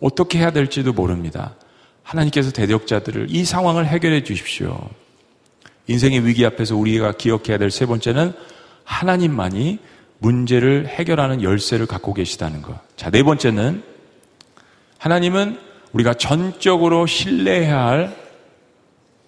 [0.00, 1.56] 어떻게 해야 될지도 모릅니다.
[2.02, 4.80] 하나님께서 대적자들을 이 상황을 해결해 주십시오.
[5.86, 8.32] 인생의 위기 앞에서 우리가 기억해야 될 세 번째는
[8.84, 9.78] 하나님만이
[10.20, 12.78] 문제를 해결하는 열쇠를 갖고 계시다는 것.
[12.96, 13.82] 자, 네 번째는
[14.96, 15.58] 하나님은
[15.94, 18.24] 우리가 전적으로 신뢰해야 할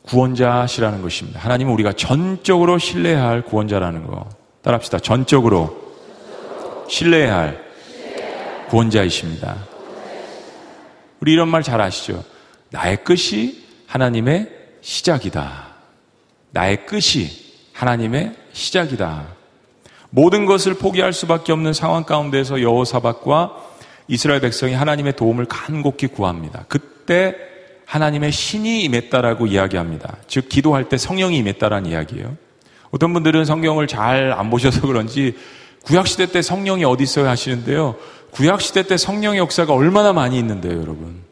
[0.03, 1.41] 구원자시라는 것입니다.
[1.41, 4.29] 하나님은 우리가 전적으로 신뢰해야 할 구원자라는 거.
[4.63, 4.99] 따라합시다.
[4.99, 5.77] 전적으로
[6.89, 7.65] 신뢰해야 할
[8.69, 9.57] 구원자이십니다.
[11.21, 12.23] 우리 이런 말 잘 아시죠?
[12.71, 14.51] 나의 끝이 하나님의
[14.81, 15.69] 시작이다.
[16.51, 17.31] 나의 끝이
[17.73, 19.27] 하나님의 시작이다.
[20.11, 23.66] 모든 것을 포기할 수밖에 없는 상황 가운데서 여호사박과
[24.09, 26.65] 이스라엘 백성이 하나님의 도움을 간곡히 구합니다.
[26.69, 27.37] 그때
[27.87, 30.17] 하나님의 신이 임했다라고 이야기합니다.
[30.27, 32.37] 즉 기도할 때 성령이 임했다라는 이야기예요.
[32.91, 35.37] 어떤 분들은 성경을 잘 안 보셔서 그런지
[35.83, 37.97] 구약 시대 때 성령이 어디 있어요 하시는데요.
[38.33, 41.25] 구약 시대 때 성령의 역사가 얼마나 많이 있는데요, 여러분.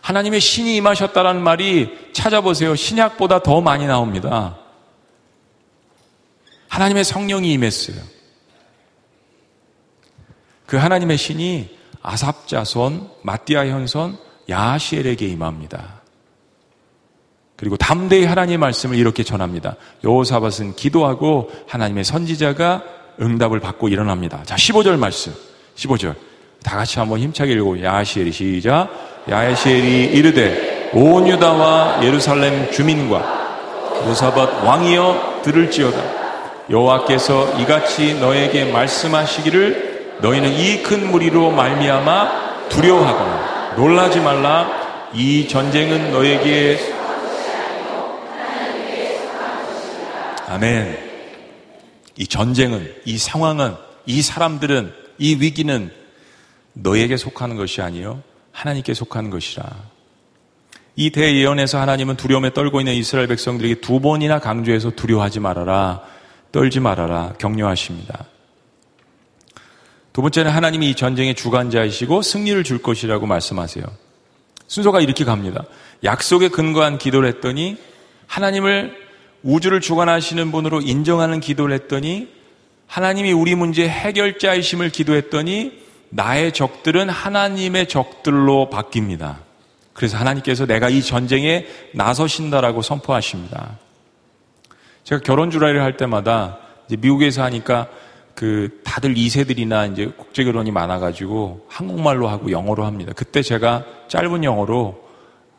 [0.00, 2.74] 하나님의 신이 임하셨다라는 말이 찾아보세요.
[2.74, 4.58] 신약보다 더 많이 나옵니다.
[6.68, 7.96] 하나님의 성령이 임했어요.
[10.66, 14.16] 그 하나님의 신이 아삽 자손, 마띠아 현손,
[14.48, 15.98] 야시엘에게 임합니다.
[17.56, 19.76] 그리고 담대히 하나님의 말씀을 이렇게 전합니다.
[20.04, 22.84] 여호사밧은 기도하고 하나님의 선지자가
[23.20, 24.42] 응답을 받고 일어납니다.
[24.44, 25.34] 자, 15절 말씀.
[25.74, 26.14] 15절.
[26.62, 28.88] 다 같이 한번 힘차게 읽고 야시엘이 시작.
[29.28, 36.18] 야시엘이 이르되 온 유다와 예루살렘 주민과 요사밧 왕이여 들을지어다.
[36.70, 39.87] 여호와께서 이같이 너에게 말씀하시기를
[40.20, 45.10] 너희는 이 큰 무리로 말미암아 두려워하거나 놀라지 말라.
[45.14, 46.78] 이 전쟁은 너에게
[50.48, 50.98] 아멘.
[52.16, 53.76] 이 전쟁은, 이 상황은,
[54.06, 55.92] 이 사람들은, 이 위기는
[56.72, 59.64] 너에게 속하는 것이 아니요 하나님께 속하는 것이라.
[60.96, 66.02] 이 대예언에서 하나님은 두려움에 떨고 있는 이스라엘 백성들에게 두 번이나 강조해서 두려워하지 말아라,
[66.50, 68.24] 떨지 말아라, 격려하십니다.
[70.18, 73.84] 두 번째는 하나님이 이 전쟁의 주관자이시고 승리를 줄 것이라고 말씀하세요.
[74.66, 75.62] 순서가 이렇게 갑니다.
[76.02, 77.76] 약속에 근거한 기도를 했더니
[78.26, 78.96] 하나님을
[79.44, 82.26] 우주를 주관하시는 분으로 인정하는 기도를 했더니
[82.88, 89.36] 하나님이 우리 문제 해결자이심을 기도했더니 나의 적들은 하나님의 적들로 바뀝니다.
[89.92, 93.78] 그래서 하나님께서 내가 이 전쟁에 나서신다라고 선포하십니다.
[95.04, 97.86] 제가 결혼 주례를 할 때마다 미국에서 하니까
[98.38, 103.12] 그 다들 2세들이나 이제 국제 결혼이 많아가지고 한국말로 하고 영어로 합니다.
[103.16, 105.02] 그때 제가 짧은 영어로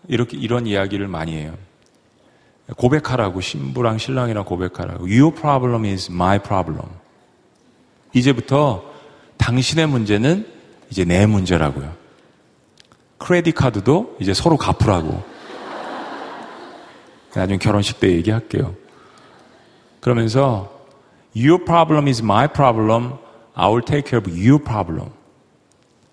[0.08, 1.58] 이렇게 이런 이야기를 많이 해요.
[2.78, 5.08] 고백하라고 신부랑 신랑이랑 고백하라고.
[5.08, 6.88] Your problem is my problem.
[8.14, 8.86] 이제부터
[9.36, 10.48] 당신의 문제는
[10.90, 11.94] 이제 내 문제라고요.
[13.18, 15.22] 크레딧 카드도 이제 서로 갚으라고.
[17.34, 18.74] 나중에 결혼식 때 얘기할게요.
[20.00, 20.79] 그러면서
[21.40, 23.14] Your problem is my problem.
[23.56, 25.12] I will take care of your problem.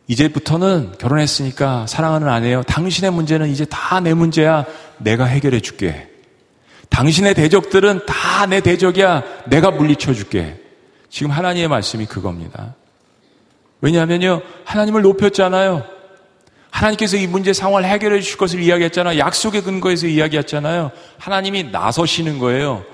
[0.08, 2.62] 이제부터는 결혼했으니까 사랑하는 아내요.
[2.62, 4.64] 당신의 문제는 이제 다 내 문제야.
[4.98, 6.08] 내가 해결해 줄게.
[6.90, 9.22] 당신의 대적들은 다 내 대적이야.
[9.46, 10.60] 내가 물리쳐 줄게.
[11.08, 12.74] 지금 하나님의 말씀이 그겁니다.
[13.80, 14.42] 왜냐하면요.
[14.64, 15.84] 하나님을 높였잖아요.
[16.70, 19.18] 하나님께서 이 문제 상황을 해결해 주실 것을 이야기했잖아요.
[19.18, 20.90] 약속의 근거에서 이야기했잖아요.
[21.18, 22.84] 하나님이 나서시는 거예요.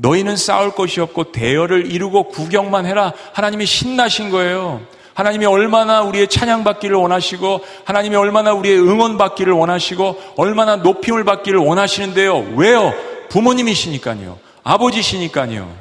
[0.00, 3.12] 너희는 싸울 것이 없고 대열을 이루고 구경만 해라.
[3.32, 4.80] 하나님이 신나신 거예요.
[5.14, 12.54] 하나님이 얼마나 우리의 찬양받기를 원하시고 하나님이 얼마나 우리의 응원받기를 원하시고 얼마나 높임을 받기를 원하시는데요.
[12.54, 12.94] 왜요?
[13.28, 14.38] 부모님이시니까요.
[14.62, 15.76] 아버지시니까요.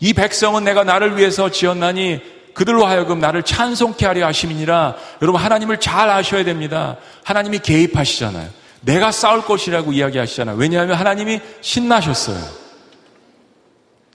[0.00, 2.20] 이 백성은 내가 나를 위해서 지었나니
[2.52, 4.96] 그들로 하여금 나를 찬송케 하려 하심이니라.
[5.22, 6.98] 여러분 하나님을 잘 아셔야 됩니다.
[7.24, 8.50] 하나님이 개입하시잖아요.
[8.82, 10.56] 내가 싸울 것이라고 이야기하시잖아요.
[10.56, 12.65] 왜냐하면 하나님이 신나셨어요.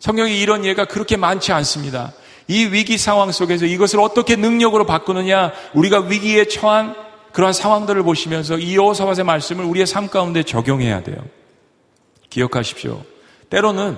[0.01, 2.11] 성경에 이런 예가 그렇게 많지 않습니다.
[2.47, 6.95] 이 위기 상황 속에서 이것을 어떻게 능력으로 바꾸느냐, 우리가 위기에 처한
[7.31, 11.17] 그러한 상황들을 보시면서 이 여호사밧의 말씀을 우리의 삶 가운데 적용해야 돼요.
[12.31, 13.03] 기억하십시오.
[13.49, 13.97] 때로는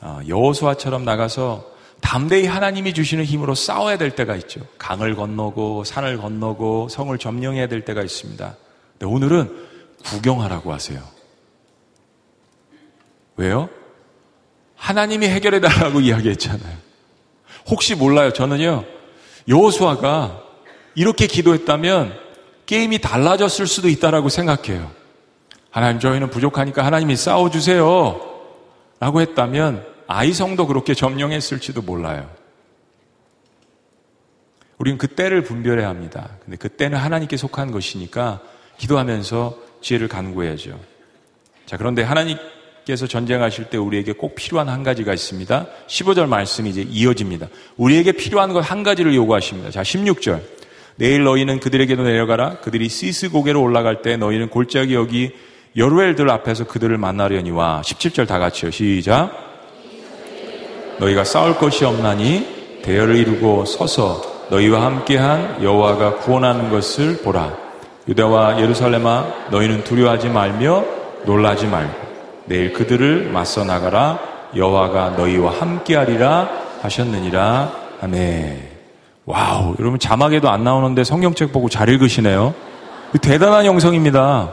[0.00, 1.64] 어, 여호수아처럼 나가서
[2.00, 4.60] 담대히 하나님이 주시는 힘으로 싸워야 될 때가 있죠.
[4.78, 8.56] 강을 건너고 산을 건너고 성을 점령해야 될 때가 있습니다.
[8.92, 9.66] 근데 오늘은
[10.04, 11.00] 구경하라고 하세요.
[13.36, 13.70] 왜요?
[14.86, 16.76] 하나님이 해결해 달라고 이야기했잖아요.
[17.66, 18.32] 혹시 몰라요.
[18.32, 18.84] 저는요.
[19.48, 20.44] 여호수아가
[20.94, 22.16] 이렇게 기도했다면
[22.66, 24.92] 게임이 달라졌을 수도 있다라고 생각해요.
[25.72, 28.20] 하나님 저희는 부족하니까 하나님이 싸워 주세요.
[29.00, 32.30] 라고 했다면 아이성도 그렇게 점령했을지도 몰라요.
[34.78, 36.30] 우리는 그 때를 분별해야 합니다.
[36.44, 38.40] 근데 그 때는 하나님께 속한 것이니까
[38.78, 40.78] 기도하면서 지혜를 간구해야죠.
[41.66, 42.38] 자, 그런데 하나님
[42.86, 45.66] 께서 전쟁하실 때 우리에게 꼭 필요한 한 가지가 있습니다.
[45.88, 47.48] 15절 말씀이 이제 이어집니다.
[47.76, 49.70] 우리에게 필요한 것 한 가지를 요구하십니다.
[49.70, 50.40] 자, 16절.
[50.94, 52.58] 내일 너희는 그들에게도 내려가라.
[52.60, 55.32] 그들이 시스 고개로 올라갈 때 너희는 골짜기 여기
[55.76, 58.70] 여루엘들 앞에서 그들을 만나려니와 17절 다 같이요.
[58.70, 59.32] 시작.
[60.98, 67.58] 너희가 싸울 것이 없나니 대열을 이루고 서서 너희와 함께한 여호와가 구원하는 것을 보라.
[68.08, 70.84] 유대와 예루살렘아 너희는 두려워하지 말며
[71.26, 72.05] 놀라지 말고
[72.46, 74.18] 내일 그들을 맞서 나가라.
[74.54, 76.48] 여호와가 너희와 함께하리라
[76.82, 77.72] 하셨느니라.
[78.02, 78.68] 아멘.
[79.24, 82.54] wow, 여러분 자막에도 안 나오는데 성경책 보고 잘 읽으시네요.
[83.20, 84.52] 대단한 영성입니다.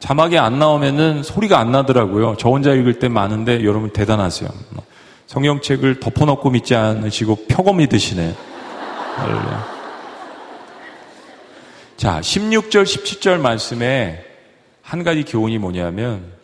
[0.00, 2.36] 자막이 안 나오면은 소리가 안 나더라고요.
[2.38, 4.48] 저 혼자 읽을 때 많은데 여러분 대단하세요.
[5.26, 8.34] 성경책을 덮어놓고 믿지 않으시고 펴고 믿으시네.
[11.96, 14.24] 자, 16절, 17절 말씀에
[14.82, 16.39] 한 가지 교훈이 뭐냐면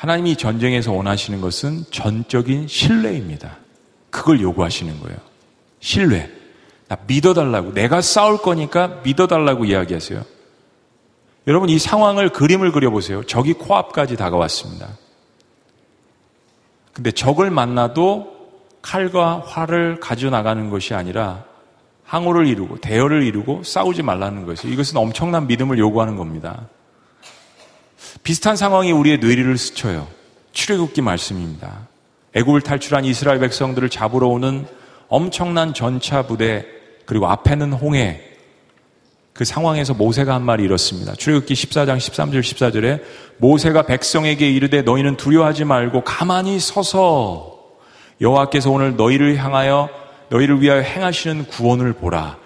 [0.00, 3.58] 하나님이 전쟁에서 원하시는 것은 전적인 신뢰입니다.
[4.08, 5.18] 그걸 요구하시는 거예요.
[5.80, 6.30] 신뢰.
[6.88, 7.74] 나 믿어달라고.
[7.74, 10.22] 내가 싸울 거니까 믿어달라고 이야기하세요.
[11.48, 13.24] 여러분 이 상황을 그림을 그려보세요.
[13.24, 14.88] 적이 코앞까지 다가왔습니다.
[16.94, 18.38] 근데 적을 만나도
[18.80, 21.44] 칼과 활을 가져 나가는 것이 아니라
[22.04, 26.68] 항우를 이루고 대열을 이루고 싸우지 말라는 것이 이것은 엄청난 믿음을 요구하는 겁니다.
[28.22, 30.08] 비슷한 상황이 우리의 뇌리를 스쳐요.
[30.52, 31.88] 출애굽기 말씀입니다.
[32.34, 34.66] 애굽을 탈출한 이스라엘 백성들을 잡으러 오는
[35.08, 36.66] 엄청난 전차 부대
[37.06, 38.22] 그리고 앞에는 홍해
[39.32, 41.14] 그 상황에서 모세가 한 말이 이렇습니다.
[41.14, 43.02] 출애굽기 14장 13절 14절에
[43.38, 47.58] 모세가 백성에게 이르되 너희는 두려워하지 말고 가만히 서서
[48.20, 49.88] 여호와께서 오늘 너희를 향하여
[50.28, 52.38] 너희를 위하여 행하시는 구원을 보라.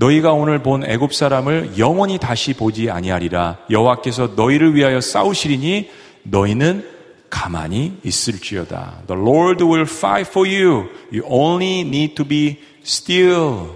[0.00, 3.58] 너희가 오늘 본 애굽 사람을 영원히 다시 보지 아니하리라.
[3.68, 5.90] 여호와께서 너희를 위하여 싸우시리니
[6.22, 6.88] 너희는
[7.28, 9.02] 가만히 있을지어다.
[9.06, 10.88] The Lord will fight for you.
[11.12, 13.72] You only need to be still.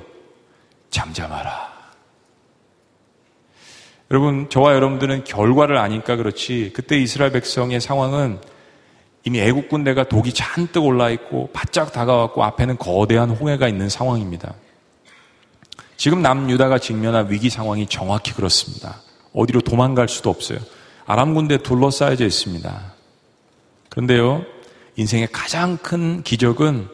[0.89, 1.75] 잠잠하라.
[4.11, 8.39] 여러분, 저와 여러분들은 결과를 아니까 그렇지 그때 이스라엘 백성의 상황은
[9.25, 14.55] 이미 애국 군대가 독이 잔뜩 올라 있고 바짝 다가왔고 앞에는 거대한 홍해가 있는 상황입니다.
[15.97, 19.01] 지금 남유다가 직면한 위기 상황이 정확히 그렇습니다.
[19.33, 20.59] 어디로 도망갈 수도 없어요.
[21.07, 22.93] 아람 군대 둘러싸여져 있습니다.
[23.91, 24.45] 그런데요,
[24.97, 26.89] 인생의 가장 큰 기적은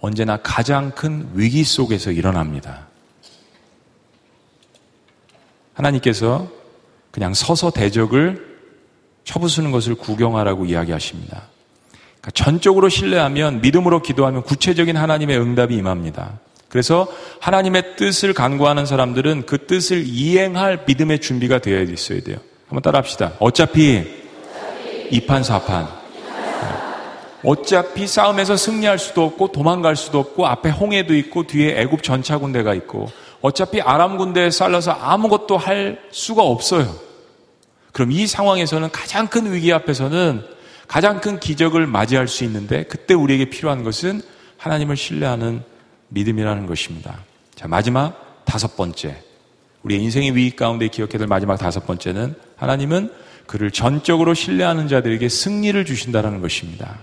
[0.00, 2.86] 언제나 가장 큰 위기 속에서 일어납니다.
[5.74, 6.48] 하나님께서
[7.10, 8.56] 그냥 서서 대적을
[9.24, 11.48] 쳐부수는 것을 구경하라고 이야기하십니다.
[12.20, 16.38] 그러니까 전적으로 신뢰하면 믿음으로 기도하면 구체적인 하나님의 응답이 임합니다.
[16.68, 17.06] 그래서
[17.40, 22.38] 하나님의 뜻을 간구하는 사람들은 그 뜻을 이행할 믿음의 준비가 되어 있어야 돼요.
[22.68, 23.32] 한번 따라 합시다.
[23.38, 24.04] 어차피
[25.10, 25.86] 이판사판
[27.44, 32.74] 어차피 싸움에서 승리할 수도 없고 도망갈 수도 없고 앞에 홍해도 있고 뒤에 애굽 전차 군대가
[32.74, 33.08] 있고
[33.40, 36.92] 어차피 아람 군대에 쌓여서 아무것도 할 수가 없어요.
[37.92, 40.42] 그럼 이 상황에서는 가장 큰 위기 앞에서는
[40.88, 44.22] 가장 큰 기적을 맞이할 수 있는데 그때 우리에게 필요한 것은
[44.58, 45.62] 하나님을 신뢰하는
[46.16, 47.18] 믿음이라는 것입니다.
[47.54, 49.16] 자, 마지막 다섯 번째.
[49.82, 53.12] 우리의 인생의 위기 가운데 기억해야 될 마지막 다섯 번째는 하나님은
[53.46, 56.98] 그를 전적으로 신뢰하는 자들에게 승리를 주신다는 것입니다.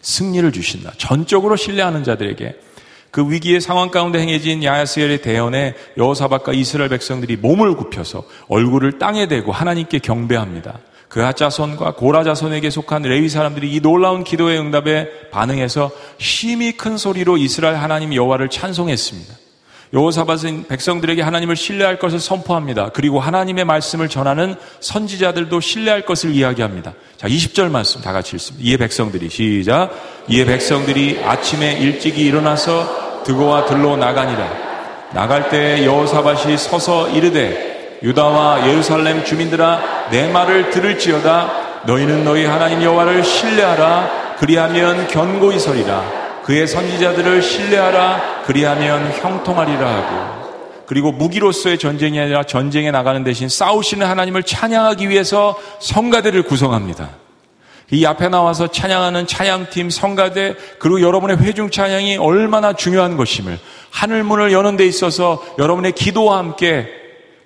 [0.00, 0.92] 승리를 주신다.
[0.96, 2.56] 전적으로 신뢰하는 자들에게
[3.12, 9.52] 그 위기의 상황 가운데 행해진 야스엘의 대연에 여호사박과 이스라엘 백성들이 몸을 굽혀서 얼굴을 땅에 대고
[9.52, 10.80] 하나님께 경배합니다.
[11.12, 17.36] 그하 자손과 고라 자손에게 속한 레위 사람들이 이 놀라운 기도의 응답에 반응해서 심히 큰 소리로
[17.36, 19.34] 이스라엘 하나님 여호와를 찬송했습니다.
[19.92, 22.92] 여호사밧은 백성들에게 하나님을 신뢰할 것을 선포합니다.
[22.94, 26.94] 그리고 하나님의 말씀을 전하는 선지자들도 신뢰할 것을 이야기합니다.
[27.18, 28.66] 자, 20절 말씀 다 같이 읽습니다.
[28.66, 29.90] 이에 백성들이 시작.
[30.30, 35.10] 이에 백성들이 아침에 일찍이 일어나서 드고와 들로 나가니라.
[35.12, 37.71] 나갈 때 여호사밧이 서서 이르되
[38.02, 41.82] 유다와 예루살렘 주민들아 내 말을 들을지어다.
[41.86, 44.36] 너희는 너희 하나님 여호와를 신뢰하라.
[44.38, 46.02] 그리하면 견고히 서리라.
[46.44, 48.42] 그의 선지자들을 신뢰하라.
[48.46, 50.42] 그리하면 형통하리라 하고.
[50.86, 57.10] 그리고 무기로서의 전쟁이 아니라 전쟁에 나가는 대신 싸우시는 하나님을 찬양하기 위해서 성가대를 구성합니다.
[57.92, 63.58] 이 앞에 나와서 찬양하는 찬양팀, 성가대, 그리고 여러분의 회중 찬양이 얼마나 중요한 것임을
[63.90, 67.01] 하늘문을 여는 데 있어서 여러분의 기도와 함께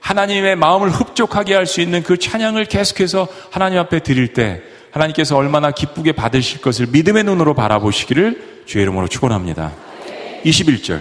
[0.06, 5.72] 하나님의 마음을 흡족하게 할 수 있는 그 찬양을 계속해서 하나님 앞에 드릴 때 하나님께서 얼마나
[5.72, 9.72] 기쁘게 받으실 것을 믿음의 눈으로 바라보시기를 주의 이름으로 축원합니다.
[10.44, 11.00] 21절.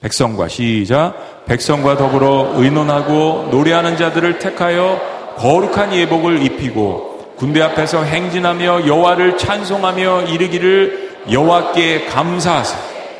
[0.00, 1.44] 백성과 시작.
[1.46, 5.00] 백성과 더불어 의논하고 노래하는 자들을 택하여
[5.36, 12.76] 거룩한 예복을 입히고 군대 앞에서 행진하며 여호와를 찬송하며 이르기를 여호와께 감사하사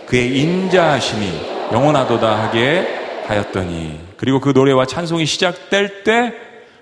[0.07, 1.31] 그의 인자하심이
[1.72, 2.87] 영원하도다 하게
[3.27, 6.33] 하였더니 그리고 그 노래와 찬송이 시작될 때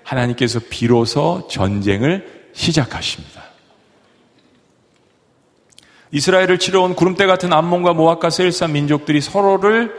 [0.03, 3.43] 하나님께서 비로소 전쟁을 시작하십니다.
[6.11, 9.93] 이스라엘을 치러온 구름대 같은 암몬과 모압과 세일산 민족들이 서로를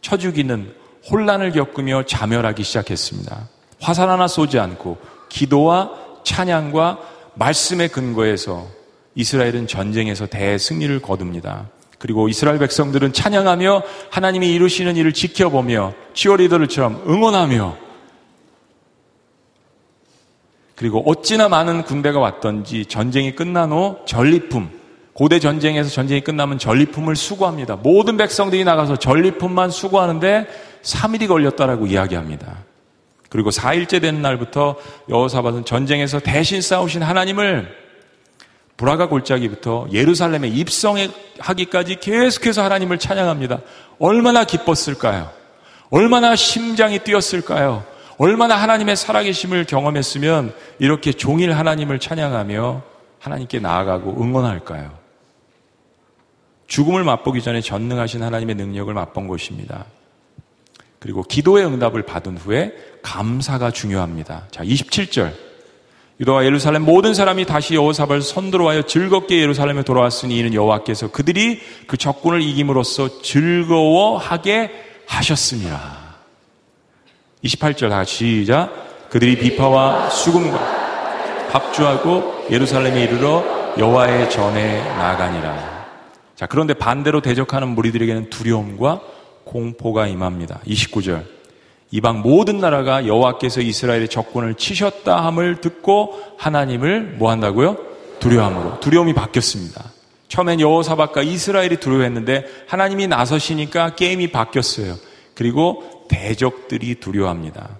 [0.00, 0.72] 쳐 죽이는
[1.10, 3.48] 혼란을 겪으며 자멸하기 시작했습니다.
[3.80, 5.90] 화살 하나 쏘지 않고 기도와
[6.22, 7.00] 찬양과
[7.34, 8.68] 말씀의 근거에서
[9.16, 11.70] 이스라엘은 전쟁에서 대승리를 거둡니다.
[12.06, 17.76] 그리고 이스라엘 백성들은 찬양하며 하나님이 이루시는 일을 지켜보며 치어리더들처럼 응원하며
[20.76, 24.70] 그리고 어찌나 많은 군대가 왔던지 전쟁이 끝난 후 전리품,
[25.14, 27.74] 고대 전쟁에서 전쟁이 끝나면 전리품을 수거합니다.
[27.74, 30.46] 모든 백성들이 나가서 전리품만 수거하는데
[30.82, 32.58] 3일이 걸렸다라고 이야기합니다.
[33.30, 34.76] 그리고 4일째 되는 날부터
[35.08, 37.85] 여호사밧은 전쟁에서 대신 싸우신 하나님을
[38.76, 43.60] 브라가 골짜기부터 예루살렘에 입성하기까지 계속해서 하나님을 찬양합니다.
[43.98, 45.30] 얼마나 기뻤을까요?
[45.90, 47.84] 얼마나 심장이 뛰었을까요?
[48.18, 52.82] 얼마나 하나님의 살아계심을 경험했으면 이렇게 종일 하나님을 찬양하며
[53.18, 54.98] 하나님께 나아가고 응원할까요?
[56.66, 59.84] 죽음을 맛보기 전에 전능하신 하나님의 능력을 맛본 것입니다.
[60.98, 64.48] 그리고 기도의 응답을 받은 후에 감사가 중요합니다.
[64.50, 65.45] 자, 27절.
[66.18, 72.40] 유다와 예루살렘 모든 사람이 다시 여호사발 선두로하여 즐겁게 예루살렘에 돌아왔으니 이는 여호와께서 그들이 그 적군을
[72.40, 74.70] 이김으로써 즐거워하게
[75.06, 76.06] 하셨습니다.
[77.44, 79.08] 28절 다 시작.
[79.10, 80.86] 그들이 비파와 수금과
[81.50, 83.44] 합주하고 예루살렘에 이르러
[83.78, 85.86] 여호와의 전에 나아가니라.
[86.34, 89.00] 자, 그런데 반대로 대적하는 무리들에게는 두려움과
[89.44, 90.60] 공포가 임합니다.
[90.66, 91.35] 29절.
[91.90, 97.76] 이방 모든 나라가 여호와께서 이스라엘의 적군을 치셨다 함을 듣고 하나님을 뭐 한다고요?
[98.18, 98.80] 두려움으로.
[98.80, 99.92] 두려움이 바뀌었습니다.
[100.28, 104.96] 처음엔 여호사박과 이스라엘이 두려워했는데 하나님이 나서시니까 게임이 바뀌었어요.
[105.34, 107.78] 그리고 대적들이 두려워합니다.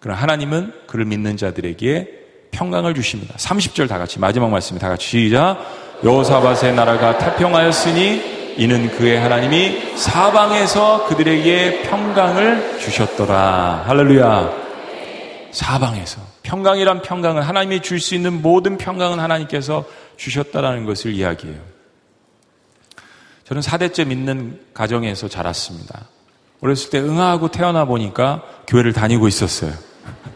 [0.00, 2.20] 그럼 하나님은 그를 믿는 자들에게
[2.50, 3.34] 평강을 주십니다.
[3.36, 5.58] 30절 다 같이 마지막 말씀 다 같이 시작.
[6.04, 13.84] 여호사밧의 나라가 태평하였으니 이는 그의 하나님이 사방에서 그들에게 평강을 주셨더라.
[13.86, 14.52] 할렐루야.
[15.52, 19.84] 사방에서 평강이란 평강은 하나님이 줄 수 있는 모든 평강은 하나님께서
[20.16, 21.58] 주셨다라는 것을 이야기해요.
[23.44, 26.06] 저는 4대째 믿는 가정에서 자랐습니다.
[26.60, 29.72] 어렸을 때 응하고 태어나 보니까 교회를 다니고 있었어요.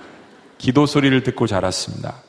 [0.58, 2.22] 기도 소리를 듣고 자랐습니다.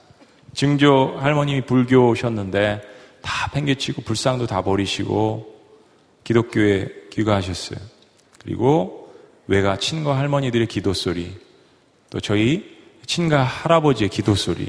[0.54, 2.82] 증조 할머님이 불교셨는데
[3.22, 5.55] 다 팽개치고 불상도 다 버리시고
[6.26, 7.80] 기독교에 귀가하셨어요.
[8.44, 9.14] 그리고
[9.48, 11.32] 외가 친가 할머니들의 기도 소리,
[12.10, 14.68] 또 저희 친가 할아버지의 기도 소리,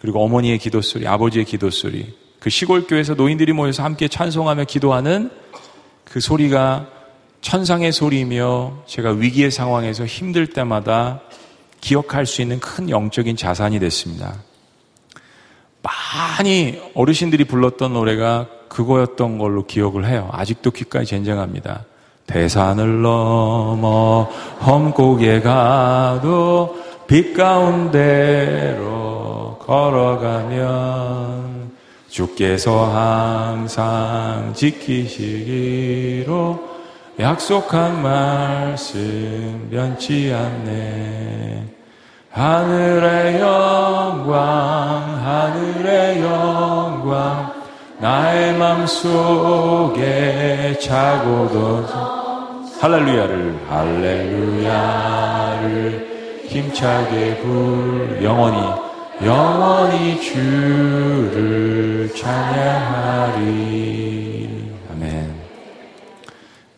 [0.00, 5.30] 그리고 어머니의 기도 소리, 아버지의 기도 소리, 그 시골 교회에서 노인들이 모여서 함께 찬송하며 기도하는
[6.04, 6.88] 그 소리가
[7.42, 11.20] 천상의 소리이며 제가 위기의 상황에서 힘들 때마다
[11.80, 14.42] 기억할 수 있는 큰 영적인 자산이 됐습니다.
[15.82, 20.28] 많이 어르신들이 불렀던 노래가 그거였던 걸로 기억을 해요.
[20.32, 21.84] 아직도 귓가에 쟁쟁합니다.
[22.26, 24.28] 대산을 넘어
[24.64, 28.78] 험곡에 가도 빛 가운데로
[29.64, 31.48] 걸어가면
[32.08, 36.28] 주께서 항상 지키시기로
[37.20, 41.66] 약속한 말씀 변치 않네.
[42.30, 43.17] 하늘의
[48.00, 51.84] 나의 맘 속에 차고도
[52.80, 55.18] 할렐루야를, 할렐루야를
[56.46, 58.58] 힘차게 불, 영원히,
[59.24, 63.48] 영원히 주를 찬양하리.
[64.92, 65.34] 아멘.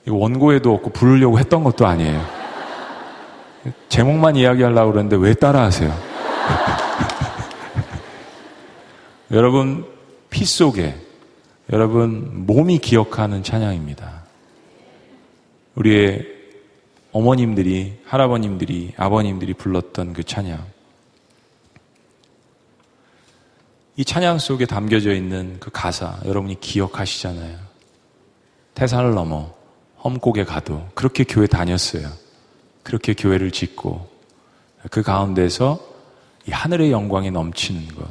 [0.09, 2.25] 원고에도 없고 부르려고 했던 것도 아니에요.
[3.91, 5.93] 제목만 이야기하려고 그러는데 왜 따라하세요?
[9.33, 9.85] 여러분,
[10.31, 10.95] 피 속에,
[11.73, 14.25] 여러분, 몸이 기억하는 찬양입니다.
[15.77, 16.27] 우리의
[17.13, 20.65] 어머님들이, 할아버님들이, 아버님들이 불렀던 그 찬양.
[23.97, 27.57] 이 찬양 속에 담겨져 있는 그 가사, 여러분이 기억하시잖아요.
[28.75, 29.55] 태산을 넘어
[30.03, 32.11] 험곡에 가도 그렇게 교회 다녔어요.
[32.83, 34.09] 그렇게 교회를 짓고
[34.91, 35.79] 그 가운데서
[36.49, 38.09] 이 하늘의 영광이 넘치는 것,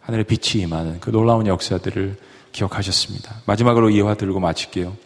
[0.00, 2.16] 하늘의 빛이 임하는 그 놀라운 역사들을
[2.56, 3.42] 기억하셨습니다.
[3.44, 4.96] 마지막으로 이화 들고 마칠게요.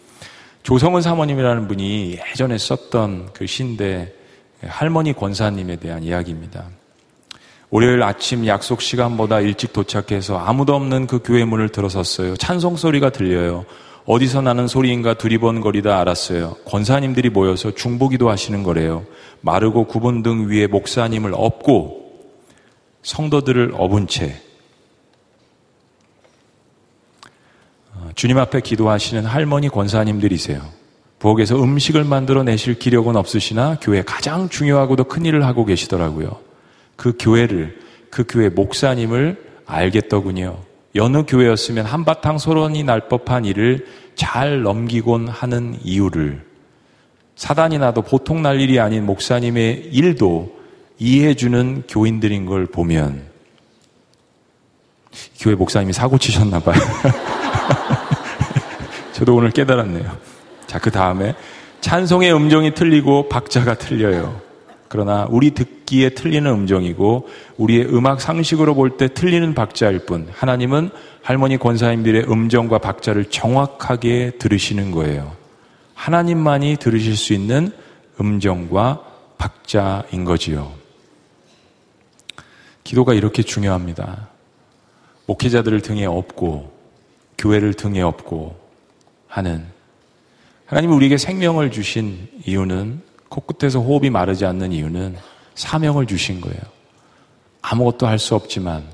[0.62, 4.14] 조성은 사모님이라는 분이 예전에 썼던 그 시인데
[4.62, 6.68] 할머니 권사님에 대한 이야기입니다.
[7.70, 12.36] 월요일 아침 약속 시간보다 일찍 도착해서 아무도 없는 그 교회 문을 들어섰어요.
[12.36, 13.64] 찬송 소리가 들려요.
[14.06, 16.56] 어디서 나는 소리인가 두리번거리다 알았어요.
[16.66, 19.04] 권사님들이 모여서 중보기도 하시는 거래요.
[19.40, 22.00] 마르고 구분 등 위에 목사님을 업고
[23.02, 24.40] 성도들을 업은 채
[28.14, 30.60] 주님 앞에 기도하시는 할머니 권사님들이세요.
[31.18, 36.38] 부엌에서 음식을 만들어 내실 기력은 없으시나 교회 가장 중요하고도 큰 일을 하고 계시더라고요.
[36.96, 37.78] 그 교회를,
[38.10, 40.58] 그 교회 목사님을 알겠더군요.
[40.96, 43.86] 여느 교회였으면 한바탕 소론이 날 법한 일을
[44.16, 46.44] 잘 넘기곤 하는 이유를
[47.36, 50.58] 사단이 나도 보통 날 일이 아닌 목사님의 일도
[50.98, 53.30] 이해해주는 교인들인 걸 보면
[55.38, 56.80] 교회 목사님이 사고 치셨나 봐요.
[59.12, 60.16] 저도 오늘 깨달았네요.
[60.66, 61.34] 자, 그 다음에
[61.80, 64.40] 찬송의 음정이 틀리고 박자가 틀려요.
[64.88, 67.28] 그러나 우리 듣기에 틀리는 음정이고
[67.58, 70.90] 우리의 음악 상식으로 볼 때 틀리는 박자일 뿐 하나님은
[71.22, 75.36] 할머니 권사님들의 음정과 박자를 정확하게 들으시는 거예요.
[75.94, 77.72] 하나님만이 들으실 수 있는
[78.20, 79.04] 음정과
[79.38, 80.72] 박자인 거지요.
[82.82, 84.28] 기도가 이렇게 중요합니다.
[85.26, 86.69] 목회자들을 등에 업고
[87.40, 88.54] 교회를 등에 업고
[89.26, 89.64] 하는
[90.66, 95.16] 하나님이 우리에게 생명을 주신 이유는 코끝에서 호흡이 마르지 않는 이유는
[95.54, 96.60] 사명을 주신 거예요.
[97.62, 98.84] 아무것도 할 수 없지만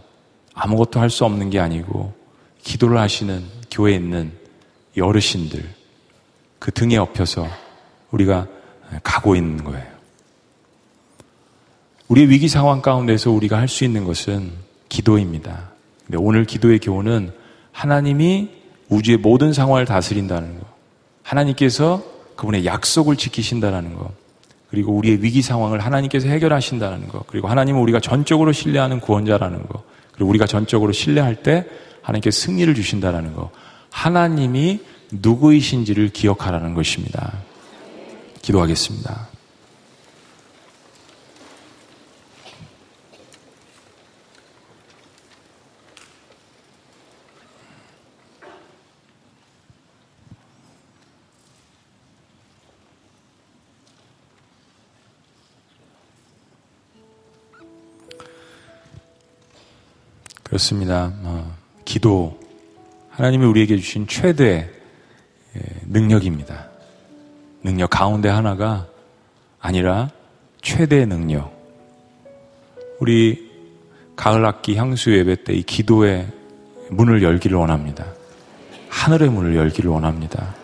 [0.54, 2.14] 아무것도 할 수 없는 게 아니고
[2.62, 4.32] 기도를 하시는 교회에 있는
[5.00, 5.68] 어르신들
[6.58, 7.46] 그 등에 업혀서
[8.12, 8.46] 우리가
[9.02, 9.86] 가고 있는 거예요.
[12.08, 14.52] 우리의 위기 상황 가운데서 우리가 할 수 있는 것은
[14.88, 15.72] 기도입니다.
[16.06, 17.32] 근데 오늘 기도의 교훈은
[17.76, 18.48] 하나님이
[18.88, 20.64] 우주의 모든 상황을 다스린다는 거.
[21.22, 22.02] 하나님께서
[22.34, 24.10] 그분의 약속을 지키신다는 거.
[24.70, 27.22] 그리고 우리의 위기 상황을 하나님께서 해결하신다는 거.
[27.26, 29.82] 그리고 하나님은 우리가 전적으로 신뢰하는 구원자라는 거.
[30.12, 31.66] 그리고 우리가 전적으로 신뢰할 때
[32.00, 33.50] 하나님께 승리를 주신다는 거.
[33.90, 34.80] 하나님이
[35.12, 37.34] 누구이신지를 기억하라는 것입니다.
[38.40, 39.28] 기도하겠습니다.
[60.46, 61.12] 그렇습니다.
[61.24, 62.38] 어, 기도
[63.10, 64.70] 하나님이 우리에게 주신 최대
[65.56, 66.68] 예, 능력입니다.
[67.64, 68.86] 능력 가운데 하나가
[69.60, 70.10] 아니라
[70.62, 71.52] 최대 능력.
[73.00, 73.50] 우리
[74.14, 76.28] 가을 학기 향수 예배 때 이 기도의
[76.90, 78.06] 문을 열기를 원합니다.
[78.88, 80.54] 하늘의 문을 열기를 원합니다.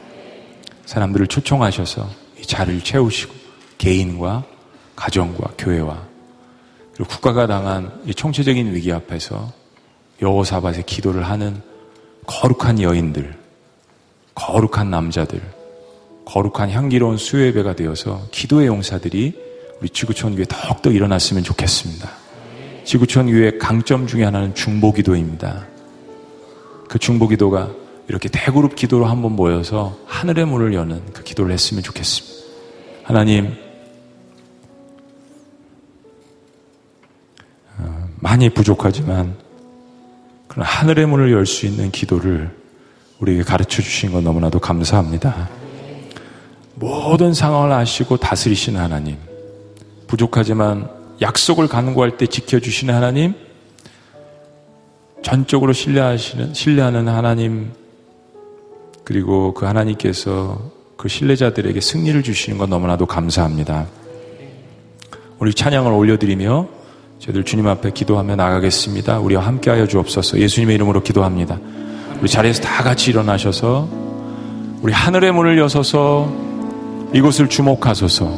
[0.87, 2.09] 사람들을 초청하셔서
[2.39, 3.35] 이 자리를 채우시고
[3.79, 4.45] 개인과
[4.95, 6.07] 가정과 교회와
[6.95, 9.62] 그리고 국가가 당한 이 총체적인 위기 앞에서
[10.23, 11.61] 여호사밧의 기도를 하는
[12.27, 13.35] 거룩한 여인들,
[14.35, 15.43] 거룩한 남자들,
[16.25, 19.35] 거룩한 향기로운 수요예배가 되어서 기도의 용사들이
[19.81, 22.09] 우리 지구촌 교회 더욱더 일어났으면 좋겠습니다.
[22.85, 25.67] 지구촌 교회의 강점 중에 하나는 중보 기도입니다.
[26.89, 27.71] 그 중보 기도가
[28.09, 32.43] 이렇게 대그룹 기도로 한번 모여서 하늘의 문을 여는 그 기도를 했으면 좋겠습니다.
[33.03, 33.57] 하나님,
[37.79, 39.42] 어, 많이 부족하지만
[40.53, 42.51] 그런 하늘의 문을 열 수 있는 기도를
[43.21, 45.49] 우리에게 가르쳐 주신 건 너무나도 감사합니다.
[46.75, 49.17] 모든 상황을 아시고 다스리시는 하나님,
[50.07, 50.91] 부족하지만
[51.23, 53.35] 약속을 간구할 때 지켜주시는 하나님,
[55.23, 57.73] 전적으로 신뢰하시는, 신뢰하는 하나님,
[59.05, 63.87] 그리고 그 하나님께서 그 신뢰자들에게 승리를 주시는 건 너무나도 감사합니다.
[65.39, 66.82] 우리 찬양을 올려드리며
[67.23, 69.21] 저희들 주님 앞에 기도하며 나가겠습니다.
[69.21, 70.41] 우리와 함께하여 주옵소서.
[70.41, 71.57] 예수님의 이름으로 기도합니다.
[72.21, 73.89] 우리 자리에서 다 같이 일어나셔서
[74.83, 76.29] 우리 하늘의 문을 여서서
[77.15, 78.29] 이곳을 주목하소서.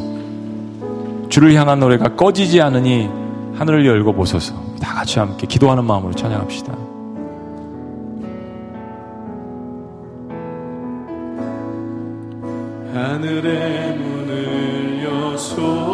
[1.30, 3.08] 주를 향한 노래가 꺼지지 않으니
[3.54, 4.54] 하늘을 열고 보소서.
[4.82, 6.76] 다 같이 함께 기도하는 마음으로 찬양합시다.
[12.92, 15.93] 하늘의 문을 여소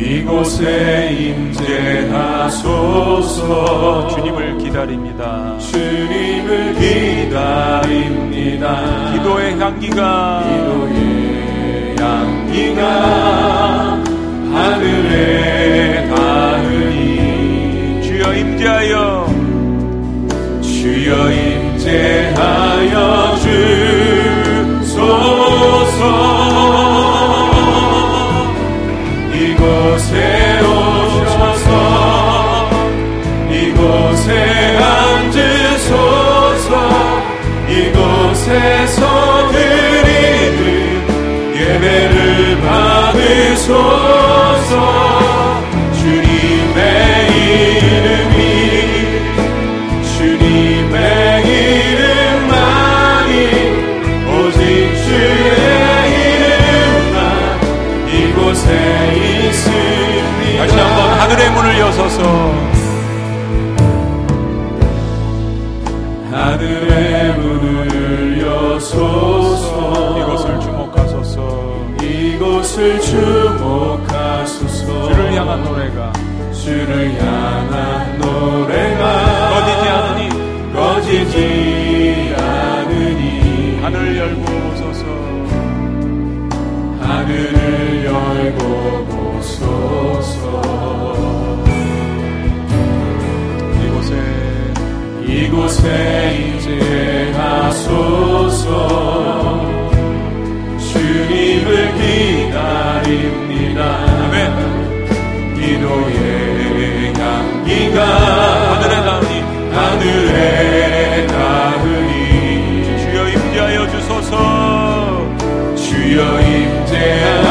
[0.00, 1.10] 이곳에
[2.08, 3.28] 임재하소서
[4.08, 5.56] 주님을 기다립니다.
[5.58, 8.66] 주님을 기다립니다.
[9.12, 12.82] 기도의 향기가 기도의 향기가
[14.52, 19.26] 하늘에 닿으니 주여 임재하여
[20.62, 23.29] 주여 임재하여
[43.60, 44.74] 받으소서.
[45.92, 46.80] 주님의
[47.84, 48.40] 이름이
[50.16, 50.96] 주님의
[51.46, 53.32] 이름만이
[54.28, 54.56] 오직
[55.04, 57.18] 주의 이름만
[58.08, 58.66] 이곳에
[59.48, 62.49] 있으니 다시 한번 하늘의 문을 여서서
[75.50, 76.12] 향한 노래가.
[76.52, 80.28] 주를 향한 노래가 꺼지지 않으니.
[80.72, 83.80] 꺼지지 않으니.
[83.82, 85.04] 하늘을 열고 보소서.
[87.00, 88.60] 하늘을 열고
[95.26, 98.68] 이곳에 이제 하소서.
[100.78, 101.94] 주님을
[102.44, 103.80] 기다립니다.
[104.26, 104.79] 아멘.
[105.80, 109.40] 기도의 향기가 하늘에 닿으니
[109.72, 114.32] 하늘에 닿으니 주여 임재하여 주소서.
[115.74, 117.49] 주여 임재하여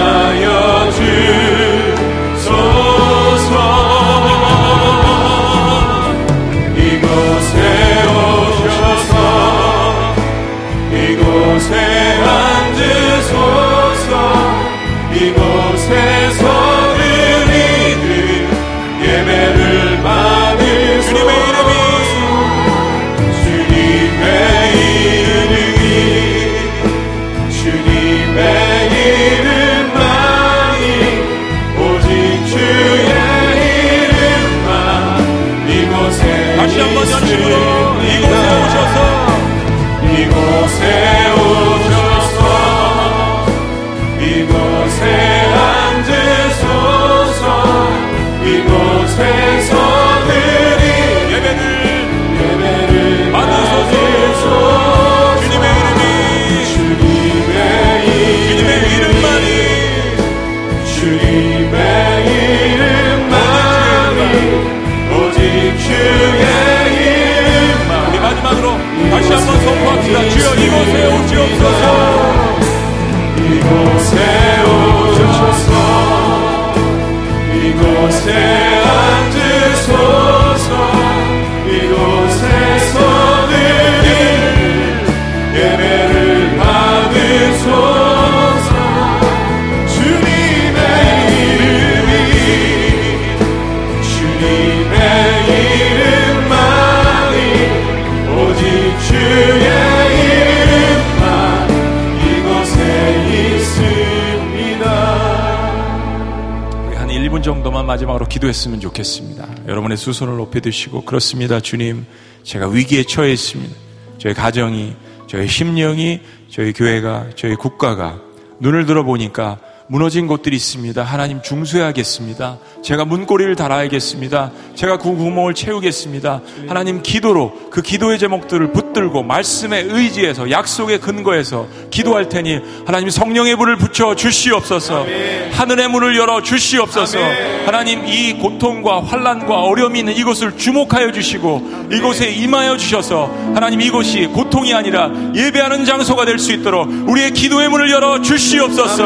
[107.89, 109.47] 마지막으로 기도했으면 좋겠습니다.
[109.67, 111.59] 여러분의 두 손을 높여 드시고 그렇습니다.
[111.59, 112.05] 주님,
[112.43, 113.75] 제가 위기에 처해 있습니다.
[114.19, 114.95] 저희 가정이,
[115.27, 118.19] 저희 심령이, 저희 교회가, 저희 국가가
[118.59, 119.59] 눈을 들어보니까
[119.91, 121.01] 무너진 곳들이 있습니다.
[121.01, 122.59] 하나님 중수해야겠습니다.
[122.83, 124.51] 제가 문고리를 달아야겠습니다.
[124.75, 126.41] 제가 그 구멍을 채우겠습니다.
[126.67, 133.55] 하나님 기도로 그 기도의 제목들을 붙 들고 말씀에 의지해서 약속의 근거에서 기도할 테니 하나님 성령의
[133.55, 135.05] 불을 붙여 주시옵소서.
[135.53, 137.17] 하늘의 문을 열어 주시옵소서.
[137.65, 144.73] 하나님 이 고통과 환란과 어려움이 있는 이곳을 주목하여 주시고 이곳에 임하여 주셔서 하나님 이곳이 고통이
[144.73, 149.03] 아니라 예배하는 장소가 될 수 있도록 우리의 기도의 문을 열어 주시옵소서.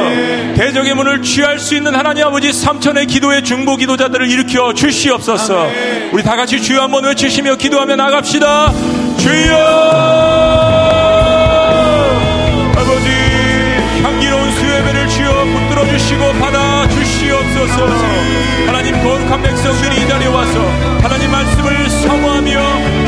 [0.56, 5.68] 대적의 문을 취할 수 있는 하나님 아버지 삼천의 기도의 중보 기도자들을 일으켜 주시옵소서.
[6.12, 8.72] 우리 다 같이 주여 한번 외치시며 기도하며 나갑시다.
[9.18, 9.83] 주여!
[12.76, 13.10] 아버지
[14.04, 17.88] 향기로운 수예배를 주여 붙들어 주시고 받아 주시옵소서.
[18.68, 20.60] 하나님 거룩한 백성들이 이 자리에 와서
[21.02, 22.52] 하나님 말씀을 사모하며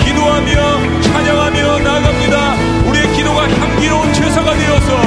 [0.03, 2.55] 기도하며 찬양하며 나갑니다.
[2.85, 4.97] 우리의 기도가 향기로운 제사가 되어서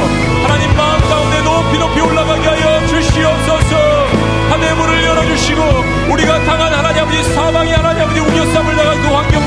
[0.43, 3.77] 하나님 마음 가운데 높이 높이 올라가게 하여 주시옵소서.
[4.51, 5.63] 하늘의 문을 열어주시고
[6.13, 9.38] 우리가 당한 하나님 아버지 사망이 하나님 아버지 우겨쌈을 나간 그 환경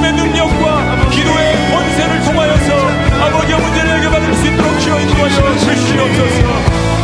[0.00, 2.74] 말씀의 능력과 기도의 권세를 통하여서
[3.22, 6.40] 아버지의 문제를 해결받을 수 있도록 기원해 주시옵소서.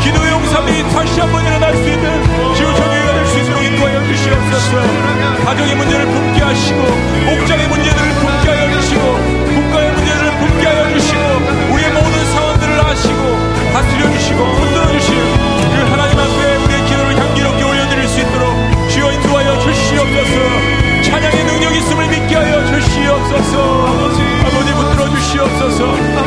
[0.02, 4.76] 기도의 용삼이 다시 한번 일어날 수 있는 지우천교회가 될 수 있도록 인도하여 주시옵소서.
[5.44, 6.80] 가정의 문제를 품게 하시고
[7.26, 9.02] 목장의 문제들을 품게 하여 주시고
[9.54, 11.20] 국가의 문제를 품게 하여 주시고
[11.72, 13.38] 우리의 모든 상황들을 아시고
[13.72, 14.55] 다스려 주시고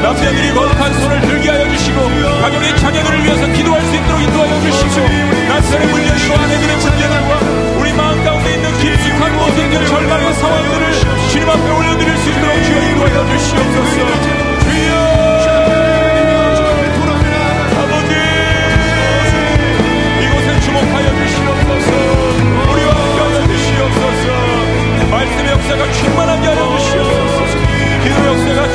[0.09, 2.01] 남자들이 거룩한 손을 들게 하여 주시고
[2.41, 5.07] 가족의 자녀들을 위해서 기도할 수 있도록 인도하여 주시고
[5.47, 7.39] 남편의 문제와 아내들의 문제들과
[7.79, 10.93] 우리 마음 가운데 있는 깊숙한 모든 그 절망의 상황들을
[11.29, 13.99] 주님 앞에 올려드릴 수 있도록 주여 인도하여 주시옵소서.
[25.11, 27.57] 말씀의 역사가 충만하게 하여 주시옵소서.
[28.03, 28.73] 기도 역사가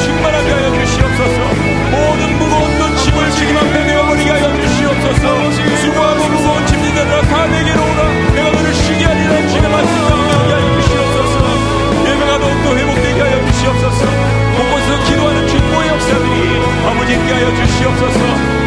[16.15, 18.19] 목회자들이 아버지 있게 하여 주시옵소서.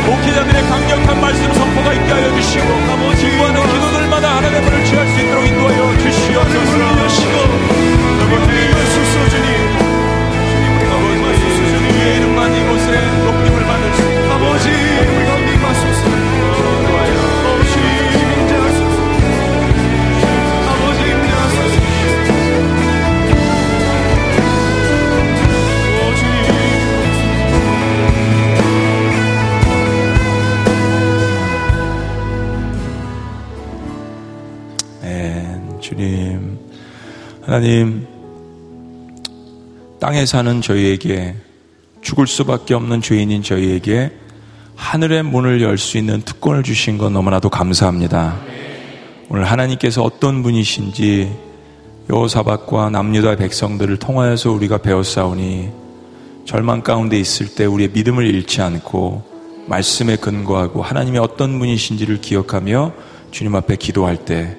[0.06, 3.30] 목회자들의 강력한 말씀 선포가 있게 하여 주시고 아버지.
[3.30, 7.77] 기도하는 기도들마다 하나님을 취할 수 있도록 인도하여 주시옵소서.
[37.48, 38.06] 나님,
[40.02, 41.34] 땅에 사는 저희에게
[42.02, 44.12] 죽을 수밖에 없는 죄인인 저희에게
[44.76, 48.38] 하늘의 문을 열 수 있는 특권을 주신 건 너무나도 감사합니다.
[49.30, 51.32] 오늘 하나님께서 어떤 분이신지
[52.10, 55.70] 여호사박과 남유다 백성들을 통하여서 우리가 배웠사오니
[56.44, 59.24] 절망 가운데 있을 때 우리의 믿음을 잃지 않고
[59.68, 62.92] 말씀에 근거하고 하나님의 어떤 분이신지를 기억하며
[63.32, 64.58] 주님 앞에 기도할 때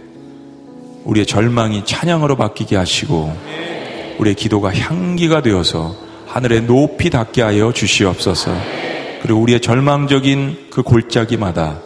[1.09, 3.35] 우리의 절망이 찬양으로 바뀌게 하시고
[4.19, 5.97] 우리의 기도가 향기가 되어서
[6.27, 8.55] 하늘에 높이 닿게 하여 주시옵소서.
[9.23, 11.81] 그리고 우리의 절망적인 그 골짜기마다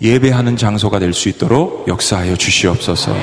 [0.00, 3.14] 예배하는 장소가 될 수 있도록 역사하여 주시옵소서.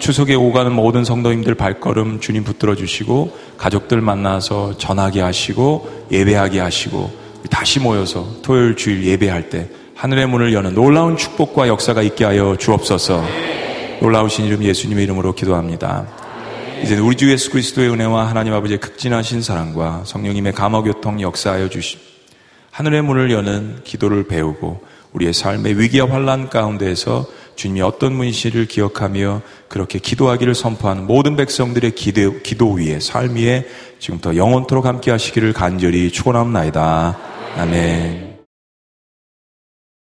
[0.00, 7.10] 추석에 오가는 모든 성도님들 발걸음 주님 붙들어 주시고 가족들 만나서 전하게 하시고 예배하게 하시고
[7.50, 13.24] 다시 모여서 토요일 주일 예배할 때 하늘의 문을 여는 놀라운 축복과 역사가 있게 하여 주옵소서.
[14.00, 16.06] 놀라우신 이름 예수님의 이름으로 기도합니다.
[16.82, 21.98] 이제 우리 주 예수 그리스도의 은혜와 하나님 아버지의 극진하신 사랑과 성령님의 감화교통 역사하여 주심.
[22.70, 29.98] 하늘의 문을 여는 기도를 배우고 우리의 삶의 위기와 환란 가운데에서 주님이 어떤 분이시를 기억하며 그렇게
[29.98, 33.66] 기도하기를 선포하는 모든 백성들의 기도, 기도 위에 삶 위에
[33.98, 37.16] 지금부터 영원토록 함께 하시기를 간절히 축원합니다.
[37.56, 38.25] 아멘.